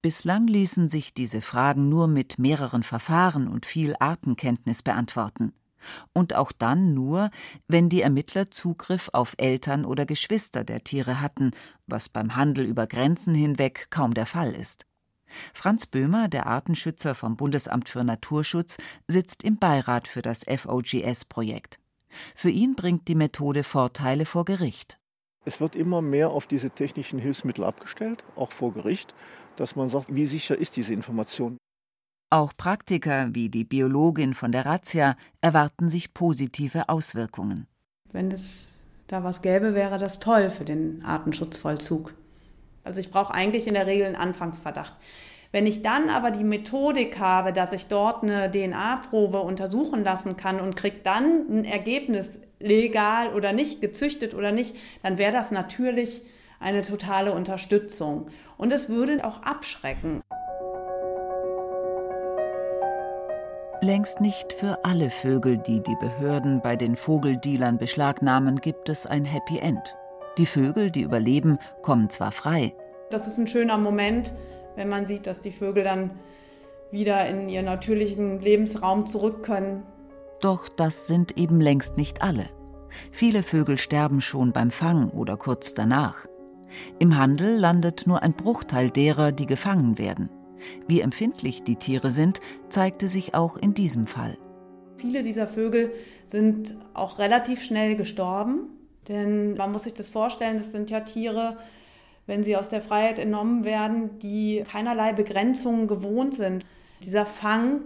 Bislang 0.02 0.46
ließen 0.46 0.90
sich 0.90 1.14
diese 1.14 1.40
Fragen 1.40 1.88
nur 1.88 2.08
mit 2.08 2.38
mehreren 2.38 2.82
Verfahren 2.82 3.48
und 3.48 3.64
viel 3.64 3.94
Artenkenntnis 3.98 4.82
beantworten 4.82 5.54
und 6.12 6.34
auch 6.34 6.52
dann 6.52 6.94
nur, 6.94 7.30
wenn 7.68 7.88
die 7.88 8.02
Ermittler 8.02 8.50
Zugriff 8.50 9.10
auf 9.12 9.34
Eltern 9.38 9.84
oder 9.84 10.06
Geschwister 10.06 10.64
der 10.64 10.84
Tiere 10.84 11.20
hatten, 11.20 11.52
was 11.86 12.08
beim 12.08 12.36
Handel 12.36 12.64
über 12.64 12.86
Grenzen 12.86 13.34
hinweg 13.34 13.88
kaum 13.90 14.14
der 14.14 14.26
Fall 14.26 14.52
ist. 14.52 14.86
Franz 15.52 15.86
Böhmer, 15.86 16.28
der 16.28 16.46
Artenschützer 16.46 17.14
vom 17.14 17.36
Bundesamt 17.36 17.88
für 17.88 18.04
Naturschutz, 18.04 18.78
sitzt 19.08 19.42
im 19.44 19.58
Beirat 19.58 20.08
für 20.08 20.22
das 20.22 20.44
FOGS-Projekt. 20.44 21.78
Für 22.34 22.50
ihn 22.50 22.74
bringt 22.74 23.08
die 23.08 23.14
Methode 23.14 23.64
Vorteile 23.64 24.26
vor 24.26 24.44
Gericht. 24.44 24.98
Es 25.44 25.60
wird 25.60 25.76
immer 25.76 26.00
mehr 26.00 26.30
auf 26.30 26.46
diese 26.46 26.70
technischen 26.70 27.18
Hilfsmittel 27.18 27.64
abgestellt, 27.64 28.24
auch 28.36 28.52
vor 28.52 28.72
Gericht, 28.72 29.14
dass 29.56 29.76
man 29.76 29.88
sagt, 29.88 30.14
wie 30.14 30.26
sicher 30.26 30.56
ist 30.56 30.76
diese 30.76 30.94
Information. 30.94 31.58
Auch 32.30 32.52
Praktiker 32.56 33.34
wie 33.34 33.48
die 33.48 33.64
Biologin 33.64 34.34
von 34.34 34.50
der 34.50 34.66
Razzia 34.66 35.16
erwarten 35.40 35.88
sich 35.88 36.14
positive 36.14 36.88
Auswirkungen. 36.88 37.66
Wenn 38.10 38.30
es 38.30 38.82
da 39.06 39.22
was 39.22 39.42
gäbe, 39.42 39.74
wäre 39.74 39.98
das 39.98 40.18
toll 40.18 40.50
für 40.50 40.64
den 40.64 41.04
Artenschutzvollzug. 41.04 42.14
Also 42.84 43.00
ich 43.00 43.10
brauche 43.10 43.34
eigentlich 43.34 43.66
in 43.66 43.74
der 43.74 43.86
Regel 43.86 44.06
einen 44.06 44.16
Anfangsverdacht. 44.16 44.96
Wenn 45.52 45.66
ich 45.66 45.82
dann 45.82 46.10
aber 46.10 46.30
die 46.30 46.44
Methodik 46.44 47.18
habe, 47.18 47.52
dass 47.52 47.72
ich 47.72 47.86
dort 47.86 48.22
eine 48.22 48.50
DNA-Probe 48.50 49.40
untersuchen 49.40 50.04
lassen 50.04 50.36
kann 50.36 50.60
und 50.60 50.76
kriege 50.76 50.98
dann 51.04 51.46
ein 51.48 51.64
Ergebnis, 51.64 52.40
legal 52.58 53.32
oder 53.32 53.52
nicht, 53.52 53.80
gezüchtet 53.80 54.34
oder 54.34 54.52
nicht, 54.52 54.74
dann 55.02 55.16
wäre 55.16 55.32
das 55.32 55.50
natürlich 55.50 56.22
eine 56.58 56.82
totale 56.82 57.32
Unterstützung. 57.32 58.28
Und 58.56 58.72
es 58.72 58.88
würde 58.88 59.24
auch 59.24 59.42
abschrecken. 59.42 60.22
Längst 63.80 64.20
nicht 64.20 64.52
für 64.54 64.84
alle 64.84 65.10
Vögel, 65.10 65.58
die 65.58 65.82
die 65.82 65.96
Behörden 66.00 66.62
bei 66.62 66.74
den 66.74 66.96
Vogeldealern 66.96 67.76
beschlagnahmen, 67.76 68.60
gibt 68.60 68.88
es 68.88 69.06
ein 69.06 69.24
Happy 69.24 69.58
End. 69.58 69.94
Die 70.38 70.46
Vögel, 70.46 70.90
die 70.90 71.02
überleben, 71.02 71.58
kommen 71.82 72.10
zwar 72.10 72.32
frei. 72.32 72.74
Das 73.10 73.26
ist 73.26 73.38
ein 73.38 73.46
schöner 73.46 73.78
Moment, 73.78 74.34
wenn 74.76 74.88
man 74.88 75.06
sieht, 75.06 75.26
dass 75.26 75.40
die 75.40 75.52
Vögel 75.52 75.84
dann 75.84 76.10
wieder 76.90 77.26
in 77.26 77.48
ihren 77.48 77.66
natürlichen 77.66 78.40
Lebensraum 78.40 79.06
zurück 79.06 79.42
können. 79.42 79.84
Doch 80.40 80.68
das 80.68 81.06
sind 81.06 81.38
eben 81.38 81.60
längst 81.60 81.96
nicht 81.96 82.22
alle. 82.22 82.48
Viele 83.10 83.42
Vögel 83.42 83.78
sterben 83.78 84.20
schon 84.20 84.52
beim 84.52 84.70
Fang 84.70 85.10
oder 85.10 85.36
kurz 85.36 85.74
danach. 85.74 86.26
Im 86.98 87.16
Handel 87.16 87.56
landet 87.58 88.06
nur 88.06 88.22
ein 88.22 88.32
Bruchteil 88.32 88.90
derer, 88.90 89.32
die 89.32 89.46
gefangen 89.46 89.98
werden. 89.98 90.30
Wie 90.88 91.00
empfindlich 91.00 91.62
die 91.62 91.76
Tiere 91.76 92.10
sind, 92.10 92.40
zeigte 92.68 93.08
sich 93.08 93.34
auch 93.34 93.56
in 93.56 93.74
diesem 93.74 94.06
Fall. 94.06 94.36
Viele 94.96 95.22
dieser 95.22 95.46
Vögel 95.46 95.92
sind 96.26 96.76
auch 96.94 97.18
relativ 97.18 97.62
schnell 97.62 97.96
gestorben, 97.96 98.68
denn 99.08 99.54
man 99.54 99.72
muss 99.72 99.84
sich 99.84 99.94
das 99.94 100.10
vorstellen, 100.10 100.58
das 100.58 100.72
sind 100.72 100.90
ja 100.90 101.00
Tiere, 101.00 101.56
wenn 102.26 102.42
sie 102.42 102.56
aus 102.56 102.68
der 102.68 102.82
Freiheit 102.82 103.18
entnommen 103.18 103.64
werden, 103.64 104.18
die 104.18 104.64
keinerlei 104.66 105.12
Begrenzungen 105.12 105.88
gewohnt 105.88 106.34
sind. 106.34 106.64
Dieser 107.02 107.26
Fang, 107.26 107.80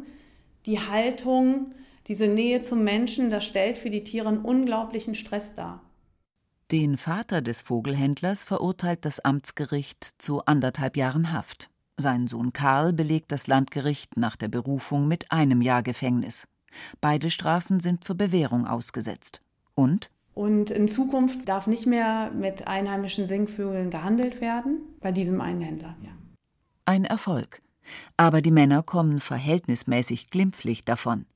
die 0.67 0.79
Haltung, 0.79 1.73
diese 2.07 2.29
Nähe 2.29 2.63
zum 2.63 2.85
Menschen, 2.85 3.31
das 3.31 3.45
stellt 3.45 3.79
für 3.79 3.91
die 3.91 4.05
Tiere 4.05 4.29
einen 4.29 4.39
unglaublichen 4.39 5.15
Stress 5.15 5.55
dar. 5.55 5.83
Den 6.71 6.99
Vater 6.99 7.41
des 7.41 7.63
Vogelhändlers 7.63 8.45
verurteilt 8.45 9.05
das 9.05 9.21
Amtsgericht 9.21 10.15
zu 10.19 10.45
anderthalb 10.45 10.97
Jahren 10.97 11.33
Haft. 11.33 11.71
Sein 11.97 12.29
Sohn 12.29 12.53
Karl 12.53 12.93
belegt 12.93 13.33
das 13.33 13.47
Landgericht 13.47 14.17
nach 14.17 14.37
der 14.37 14.49
Berufung 14.49 15.09
mit 15.09 15.33
einem 15.33 15.63
Jahr 15.63 15.83
Gefängnis. 15.83 16.47
Beide 17.01 17.31
Strafen 17.31 17.81
sind 17.81 18.05
zur 18.05 18.17
Bewährung 18.17 18.67
ausgesetzt. 18.67 19.41
Und 19.75 20.11
und 20.39 20.71
in 20.71 20.87
Zukunft 20.87 21.49
darf 21.49 21.67
nicht 21.67 21.89
mehr 21.89 22.31
mit 22.31 22.69
einheimischen 22.69 23.27
Singvögeln 23.27 23.91
gehandelt 23.91 24.41
werden, 24.41 24.83
bei 25.01 25.11
diesem 25.11 25.41
einen 25.41 25.63
Händler. 25.63 25.97
Ja. 26.01 26.11
Ein 26.85 27.05
Erfolg. 27.05 27.61
Aber 28.17 28.41
die 28.41 28.53
Männer 28.53 28.85
kommen 28.85 29.19
verhältnismäßig 29.19 30.31
glimpflich 30.31 30.85
davon. 30.85 31.27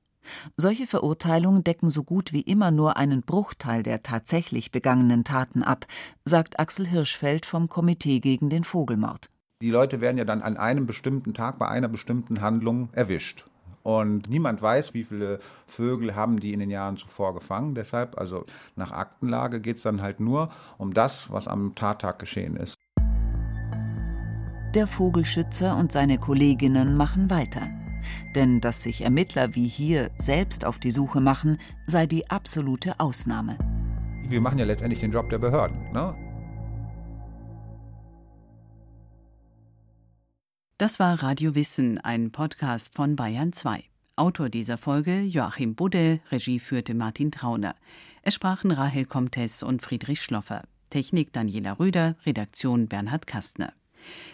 Solche 0.56 0.86
Verurteilungen 0.86 1.64
decken 1.64 1.90
so 1.90 2.04
gut 2.04 2.32
wie 2.32 2.42
immer 2.42 2.70
nur 2.70 2.96
einen 2.96 3.22
Bruchteil 3.22 3.82
der 3.82 4.04
tatsächlich 4.04 4.70
begangenen 4.70 5.24
Taten 5.24 5.64
ab, 5.64 5.86
sagt 6.24 6.60
Axel 6.60 6.86
Hirschfeld 6.86 7.44
vom 7.44 7.68
Komitee 7.68 8.20
gegen 8.20 8.50
den 8.50 8.62
Vogelmord. 8.62 9.30
Die 9.62 9.70
Leute 9.70 10.00
werden 10.00 10.18
ja 10.18 10.24
dann 10.24 10.42
an 10.42 10.56
einem 10.56 10.86
bestimmten 10.86 11.34
Tag 11.34 11.58
bei 11.58 11.66
einer 11.66 11.88
bestimmten 11.88 12.40
Handlung 12.40 12.88
erwischt. 12.92 13.46
Und 13.82 14.28
niemand 14.28 14.62
weiß, 14.62 14.94
wie 14.94 15.04
viele 15.04 15.38
Vögel 15.66 16.14
haben 16.14 16.38
die 16.38 16.52
in 16.52 16.60
den 16.60 16.70
Jahren 16.70 16.96
zuvor 16.96 17.34
gefangen. 17.34 17.74
Deshalb, 17.74 18.18
also 18.18 18.44
nach 18.76 18.92
Aktenlage, 18.92 19.60
geht 19.60 19.76
es 19.76 19.82
dann 19.82 20.02
halt 20.02 20.20
nur 20.20 20.50
um 20.78 20.94
das, 20.94 21.32
was 21.32 21.48
am 21.48 21.74
Tattag 21.74 22.18
geschehen 22.18 22.56
ist. 22.56 22.76
Der 24.74 24.86
Vogelschützer 24.86 25.76
und 25.76 25.92
seine 25.92 26.18
Kolleginnen 26.18 26.96
machen 26.96 27.28
weiter. 27.28 27.62
Denn 28.34 28.60
dass 28.60 28.82
sich 28.82 29.02
Ermittler 29.02 29.54
wie 29.54 29.68
hier 29.68 30.10
selbst 30.18 30.64
auf 30.64 30.78
die 30.78 30.90
Suche 30.90 31.20
machen, 31.20 31.58
sei 31.86 32.06
die 32.06 32.30
absolute 32.30 32.98
Ausnahme. 32.98 33.58
Wir 34.28 34.40
machen 34.40 34.58
ja 34.58 34.64
letztendlich 34.64 35.00
den 35.00 35.12
Job 35.12 35.28
der 35.28 35.38
Behörden. 35.38 35.92
Ne? 35.92 36.14
Das 40.82 40.98
war 40.98 41.22
Radio 41.22 41.54
Wissen, 41.54 41.98
ein 41.98 42.32
Podcast 42.32 42.92
von 42.92 43.14
Bayern 43.14 43.52
2. 43.52 43.84
Autor 44.16 44.48
dieser 44.48 44.76
Folge 44.76 45.20
Joachim 45.20 45.76
Budde, 45.76 46.18
Regie 46.32 46.58
führte 46.58 46.92
Martin 46.92 47.30
Trauner. 47.30 47.76
Es 48.22 48.34
sprachen 48.34 48.72
Rahel 48.72 49.04
Comtes 49.04 49.62
und 49.62 49.80
Friedrich 49.80 50.20
Schloffer. 50.20 50.64
Technik 50.90 51.32
Daniela 51.32 51.78
Rüder, 51.78 52.16
Redaktion 52.26 52.88
Bernhard 52.88 53.28
Kastner. 53.28 53.72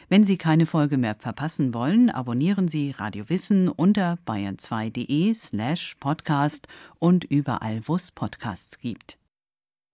Wenn 0.09 0.25
Sie 0.25 0.39
keine 0.39 0.65
Folge 0.65 0.97
mehr 0.97 1.17
verpassen 1.17 1.75
wollen, 1.75 2.09
abonnieren 2.09 2.67
Sie 2.67 2.93
Radio 2.93 3.29
Wissen 3.29 3.69
unter 3.69 4.17
bayern2.de 4.27 5.35
slash 5.35 5.97
podcast 6.01 6.67
und 6.99 7.25
überall, 7.25 7.83
wo 7.85 7.97
es 7.97 8.11
Podcasts 8.11 8.79
gibt. 8.79 9.19